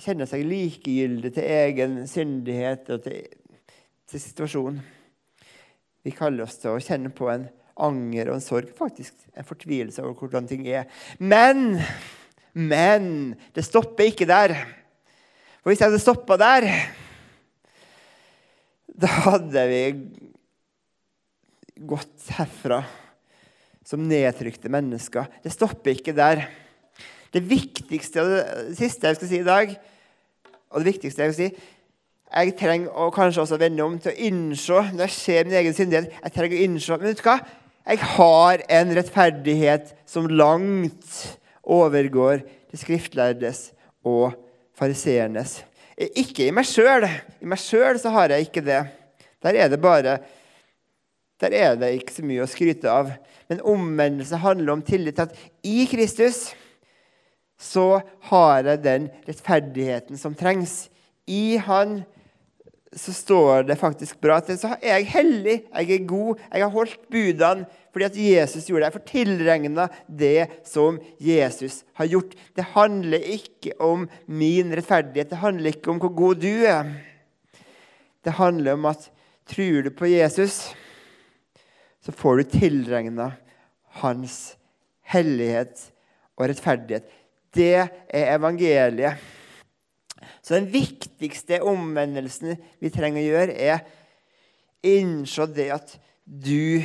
kjenner 0.00 0.28
seg 0.28 0.44
likegyldige 0.48 1.36
til 1.36 1.48
egen 1.56 1.96
syndighet 2.08 2.88
og 2.94 3.02
til, 3.04 3.26
til 4.08 4.22
situasjonen. 4.22 4.80
Vi 6.02 6.14
kaller 6.16 6.46
oss 6.46 6.58
til 6.58 6.72
å 6.72 6.82
kjenne 6.82 7.12
på 7.14 7.28
en 7.30 7.46
anger 7.82 8.30
og 8.30 8.38
en 8.38 8.44
sorg, 8.44 8.72
faktisk 8.76 9.14
en 9.36 9.46
fortvilelse 9.46 10.02
over 10.04 10.16
hvordan 10.18 10.48
ting 10.50 10.66
er. 10.68 10.88
Men, 11.18 11.78
men 12.52 13.06
det 13.54 13.64
stopper 13.66 14.10
ikke 14.10 14.28
der. 14.28 14.56
For 15.62 15.70
hvis 15.70 15.82
jeg 15.82 15.92
hadde 15.92 16.02
stoppa 16.02 16.36
der, 16.40 16.68
da 19.02 19.08
hadde 19.28 19.64
vi 19.70 19.82
gått 21.88 22.30
herfra 22.36 22.82
som 23.86 24.02
nedtrykte 24.08 24.70
mennesker. 24.72 25.28
Det 25.42 25.52
stopper 25.52 25.96
ikke 25.96 26.14
der. 26.16 26.46
Det 27.32 27.42
viktigste 27.48 28.22
og 28.22 28.32
det 28.32 28.76
siste 28.78 29.08
jeg 29.08 29.18
skal 29.18 29.30
si 29.30 29.40
i 29.40 29.46
dag, 29.46 29.72
og 30.72 30.82
det 30.82 30.92
viktigste 30.94 31.24
jeg 31.24 31.34
skal 31.34 31.50
si 31.50 31.70
Jeg 32.32 32.54
trenger 32.56 32.94
å 32.96 33.10
kanskje 33.12 33.42
også 33.42 33.58
vende 33.60 33.84
om 33.84 33.98
til 34.00 34.08
å 34.08 34.20
innse 34.24 34.78
når 34.94 35.02
jeg 35.04 35.12
ser 35.18 35.48
min 35.48 35.58
egen 35.58 35.74
syndighet 35.76 36.14
jeg 36.14 36.32
trenger 36.32 36.56
å 36.56 36.62
innse, 36.64 36.96
Men 36.96 37.10
vet 37.10 37.20
du 37.20 37.26
hva? 37.26 37.34
Jeg 37.82 37.98
har 38.14 38.62
en 38.78 38.94
rettferdighet 38.96 39.92
som 40.08 40.30
langt 40.30 41.18
overgår 41.62 42.40
de 42.70 42.80
skriftlærdes 42.80 43.72
og 44.06 44.32
fariseernes. 44.78 45.58
Ikke 45.98 46.46
i 46.46 46.54
meg 46.54 46.64
sjøl. 46.66 47.04
I 47.04 47.50
meg 47.50 47.60
sjøl 47.60 48.00
har 48.14 48.32
jeg 48.32 48.48
ikke 48.48 48.64
det. 48.64 48.80
Der 49.42 49.58
er 49.58 49.68
det 49.68 49.82
bare 49.82 50.20
Der 51.42 51.54
er 51.58 51.76
det 51.78 51.92
ikke 51.98 52.14
så 52.14 52.24
mye 52.26 52.44
å 52.44 52.50
skryte 52.50 52.90
av. 52.90 53.12
Men 53.50 53.64
omvendelse 53.66 54.38
handler 54.42 54.76
om 54.76 54.84
tillit 54.86 55.18
til 55.18 55.26
at 55.26 55.66
i 55.66 55.84
Kristus 55.90 56.52
så 57.62 58.00
har 58.30 58.66
jeg 58.66 58.82
den 58.82 59.10
rettferdigheten 59.26 60.18
som 60.18 60.34
trengs. 60.38 60.86
I 61.30 61.58
Han 61.62 62.02
så 62.92 63.12
står 63.12 63.62
det 63.68 63.78
faktisk 63.80 64.20
bra 64.20 64.38
til. 64.44 64.58
Så 64.60 64.74
er 64.80 64.98
jeg 65.00 65.08
hellig, 65.12 65.54
jeg 65.70 65.94
er 65.94 66.08
god, 66.08 66.42
jeg 66.52 66.64
har 66.64 66.74
holdt 66.74 67.06
budene 67.12 67.68
fordi 67.92 68.06
at 68.06 68.16
Jesus 68.16 68.68
gjorde 68.68 68.80
det. 68.80 68.88
Jeg 68.88 68.94
får 68.94 69.08
tilregna 69.10 69.86
det 70.08 70.44
som 70.64 70.96
Jesus 71.20 71.82
har 72.00 72.08
gjort. 72.08 72.30
Det 72.56 72.64
handler 72.72 73.26
ikke 73.34 73.74
om 73.84 74.06
min 74.24 74.72
rettferdighet, 74.72 75.28
det 75.28 75.42
handler 75.42 75.74
ikke 75.74 75.92
om 75.92 76.00
hvor 76.00 76.14
god 76.16 76.40
du 76.40 76.64
er. 76.68 76.88
Det 78.24 78.38
handler 78.38 78.78
om 78.78 78.88
at 78.88 79.10
tror 79.50 79.82
du 79.84 79.90
på 79.92 80.08
Jesus, 80.08 80.72
så 82.02 82.12
får 82.12 82.36
du 82.36 82.44
tilregna 82.58 83.32
hans 84.02 84.56
hellighet 85.12 85.88
og 86.38 86.48
rettferdighet. 86.50 87.06
Det 87.52 87.74
er 87.76 88.32
evangeliet. 88.34 89.20
Så 90.42 90.56
den 90.56 90.70
viktigste 90.72 91.60
omvendelsen 91.66 92.56
vi 92.82 92.90
trenger 92.94 93.22
å 93.22 93.28
gjøre, 93.28 93.54
er 93.54 93.84
innse 94.82 95.46
det 95.50 95.68
at 95.74 95.94
du 96.24 96.82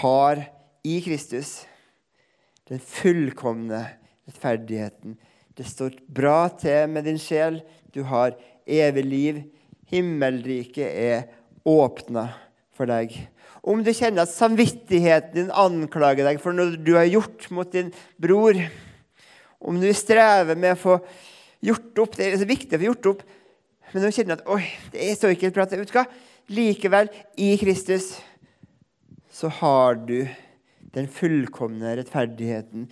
har 0.00 0.42
i 0.84 0.98
Kristus 1.04 1.62
den 2.68 2.80
fullkomne 2.84 3.80
rettferdigheten. 4.28 5.16
Det 5.56 5.64
står 5.66 5.96
bra 6.06 6.50
til 6.60 6.90
med 6.92 7.08
din 7.08 7.20
sjel. 7.20 7.62
Du 7.94 8.04
har 8.06 8.36
evig 8.68 9.04
liv. 9.04 9.40
Himmelriket 9.88 10.92
er 10.92 11.24
åpna 11.64 12.28
for 12.76 12.90
deg. 12.90 13.14
Om 13.62 13.82
du 13.82 13.90
kjenner 13.92 14.24
at 14.24 14.32
samvittigheten 14.32 15.34
din 15.34 15.50
anklager 15.50 16.28
deg 16.28 16.38
for 16.42 16.56
noe 16.56 16.78
du 16.78 16.94
har 16.96 17.08
gjort 17.08 17.48
mot 17.54 17.70
din 17.72 17.90
bror, 18.20 18.58
om 19.58 19.80
du 19.80 19.88
strever 19.96 20.58
med 20.58 20.76
å 20.76 20.78
få 20.78 20.98
gjort 21.66 21.98
opp 21.98 22.12
Det 22.14 22.28
er 22.28 22.36
så 22.38 22.46
viktig 22.46 22.76
å 22.76 22.78
få 22.78 22.86
gjort 22.86 23.08
opp, 23.10 23.22
men 23.90 24.04
du 24.04 24.12
kjenner 24.14 24.38
at 24.38 24.50
oi, 24.52 24.62
det 24.92 25.14
står 25.18 25.34
ikke 25.34 25.48
helt 25.48 25.56
bra. 25.56 25.66
Vet 25.70 25.90
du 25.90 25.96
hva? 25.96 26.04
Likevel, 26.48 27.10
i 27.36 27.56
Kristus 27.60 28.12
så 29.32 29.50
har 29.60 29.98
du 30.06 30.28
den 30.94 31.08
fullkomne 31.12 31.96
rettferdigheten 31.98 32.86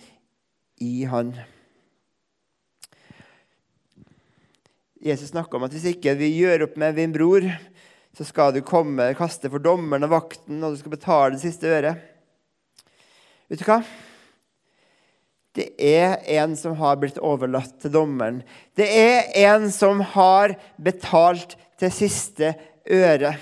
i 0.84 1.06
Han. 1.08 1.32
Jesus 5.00 5.30
snakka 5.30 5.56
om 5.56 5.66
at 5.66 5.74
hvis 5.74 5.88
ikke 5.94 6.16
vi 6.18 6.32
gjør 6.34 6.66
opp 6.66 6.76
med 6.80 6.96
din 6.98 7.14
bror, 7.14 7.46
så 8.16 8.24
skal 8.24 8.54
du 8.54 8.62
komme 8.64 9.10
kaste 9.16 9.50
for 9.52 9.60
dommeren 9.60 10.06
og 10.06 10.14
vakten, 10.14 10.62
og 10.64 10.72
du 10.72 10.80
skal 10.80 10.94
betale 10.94 11.34
det 11.34 11.42
siste 11.42 11.68
øret. 11.68 12.04
Vet 13.50 13.60
du 13.60 13.66
hva? 13.68 13.80
Det 15.56 15.66
er 15.80 16.18
en 16.36 16.56
som 16.56 16.76
har 16.80 16.96
blitt 17.00 17.20
overlatt 17.20 17.76
til 17.80 17.92
dommeren. 17.92 18.40
Det 18.76 18.88
er 18.88 19.28
en 19.46 19.68
som 19.72 20.00
har 20.14 20.56
betalt 20.80 21.56
til 21.80 21.92
siste 21.92 22.54
øre 22.92 23.34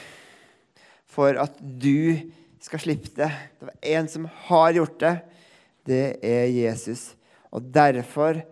for 1.11 1.39
at 1.39 1.59
du 1.59 2.19
skal 2.63 2.83
slippe 2.83 3.13
det. 3.15 3.31
Det 3.59 3.71
var 3.71 3.79
en 3.95 4.11
som 4.11 4.29
har 4.49 4.75
gjort 4.75 4.99
det. 5.03 5.15
Det 5.87 6.05
er 6.25 6.47
Jesus. 6.51 7.13
Og 7.55 7.67
derfor 7.75 8.43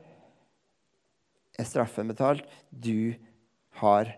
er 1.59 1.69
straffen 1.69 2.11
betalt. 2.11 2.47
Du 2.71 3.15
har 3.83 4.11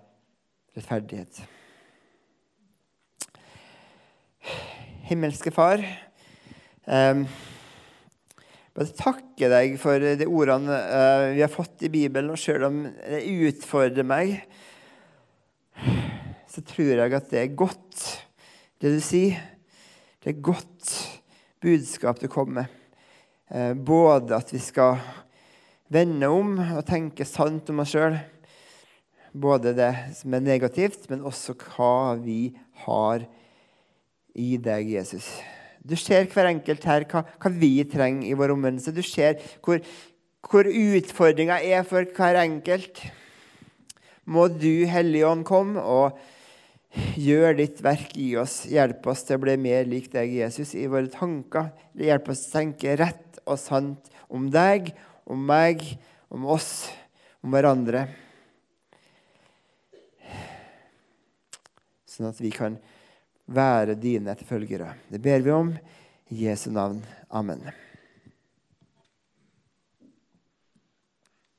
rettferdighet. 0.74 1.44
Himmelske 5.15 5.53
Far. 5.55 5.79
Eh, 6.91 7.19
bare 8.75 8.95
takke 8.99 9.47
deg 9.53 9.77
for 9.79 10.03
de 10.03 10.27
ordene 10.27 10.75
eh, 10.75 11.27
vi 11.37 11.43
har 11.45 11.53
fått 11.53 11.85
i 11.87 11.91
Bibelen, 11.93 12.33
og 12.35 12.41
selv 12.43 12.67
om 12.67 12.81
det 12.89 13.21
utfordrer 13.47 14.07
meg, 14.11 14.41
så 16.51 16.65
tror 16.67 16.91
jeg 16.97 17.15
at 17.15 17.29
det 17.31 17.45
er 17.45 17.55
godt, 17.55 18.09
det 18.83 18.91
du 18.97 18.99
sier. 19.05 19.39
Det 20.19 20.33
er 20.33 20.43
godt 20.51 20.91
budskap 21.62 22.19
du 22.19 22.27
kommer 22.33 22.65
med. 22.65 22.75
Eh, 23.55 23.71
både 23.79 24.35
at 24.35 24.51
vi 24.51 24.59
skal 24.67 24.99
vende 25.95 26.27
om 26.27 26.59
og 26.59 26.83
tenke 26.91 27.29
sant 27.29 27.71
om 27.71 27.85
oss 27.87 27.95
sjøl. 27.95 28.19
Både 29.31 29.77
det 29.79 29.93
som 30.19 30.35
er 30.35 30.43
negativt, 30.43 31.07
men 31.07 31.23
også 31.23 31.55
hva 31.61 32.17
vi 32.19 32.49
har 32.83 33.29
i 34.35 34.57
deg, 34.59 34.91
Jesus. 34.97 35.28
Du 35.85 35.97
ser 36.01 36.26
hver 36.32 36.49
enkelt 36.49 36.85
her 36.89 37.07
hva, 37.11 37.22
hva 37.39 37.51
vi 37.53 37.76
trenger 37.89 38.26
i 38.28 38.37
vår 38.39 38.55
omvendelse. 38.55 38.95
Du 38.95 39.03
ser 39.05 39.39
hvor, 39.64 39.82
hvor 40.45 40.68
utfordringa 40.68 41.61
er 41.62 41.85
for 41.89 42.09
hver 42.16 42.41
enkelt. 42.43 43.03
Må 44.24 44.49
du, 44.49 44.87
Hellige 44.89 45.28
Ånd, 45.28 45.45
komme 45.47 45.82
og 45.82 46.16
gjøre 47.20 47.59
ditt 47.61 47.82
verk 47.85 48.14
i 48.20 48.30
oss. 48.41 48.62
Hjelp 48.70 49.05
oss 49.12 49.26
til 49.28 49.39
å 49.39 49.45
bli 49.45 49.59
mer 49.61 49.87
lik 49.89 50.11
deg, 50.14 50.32
Jesus, 50.41 50.74
i 50.78 50.87
våre 50.91 51.11
tanker. 51.12 51.72
Hjelp 52.01 52.32
oss 52.32 52.47
til 52.47 52.51
å 52.51 52.59
tenke 52.61 52.99
rett 53.01 53.41
og 53.45 53.61
sant 53.61 54.11
om 54.32 54.49
deg, 54.53 54.95
om 55.28 55.41
meg, 55.47 55.85
om 56.32 56.47
oss, 56.55 56.89
om 57.45 57.53
hverandre. 57.53 58.07
Sånn 62.09 62.30
at 62.30 62.41
vi 62.41 62.53
kan 62.55 62.78
være 63.47 63.95
dine 64.01 64.32
etterfølgere. 64.32 64.95
Det 65.11 65.20
ber 65.22 65.45
vi 65.45 65.51
om 65.51 65.74
i 66.28 66.47
Jesu 66.47 66.70
navn. 66.70 67.03
Amen. 67.30 67.84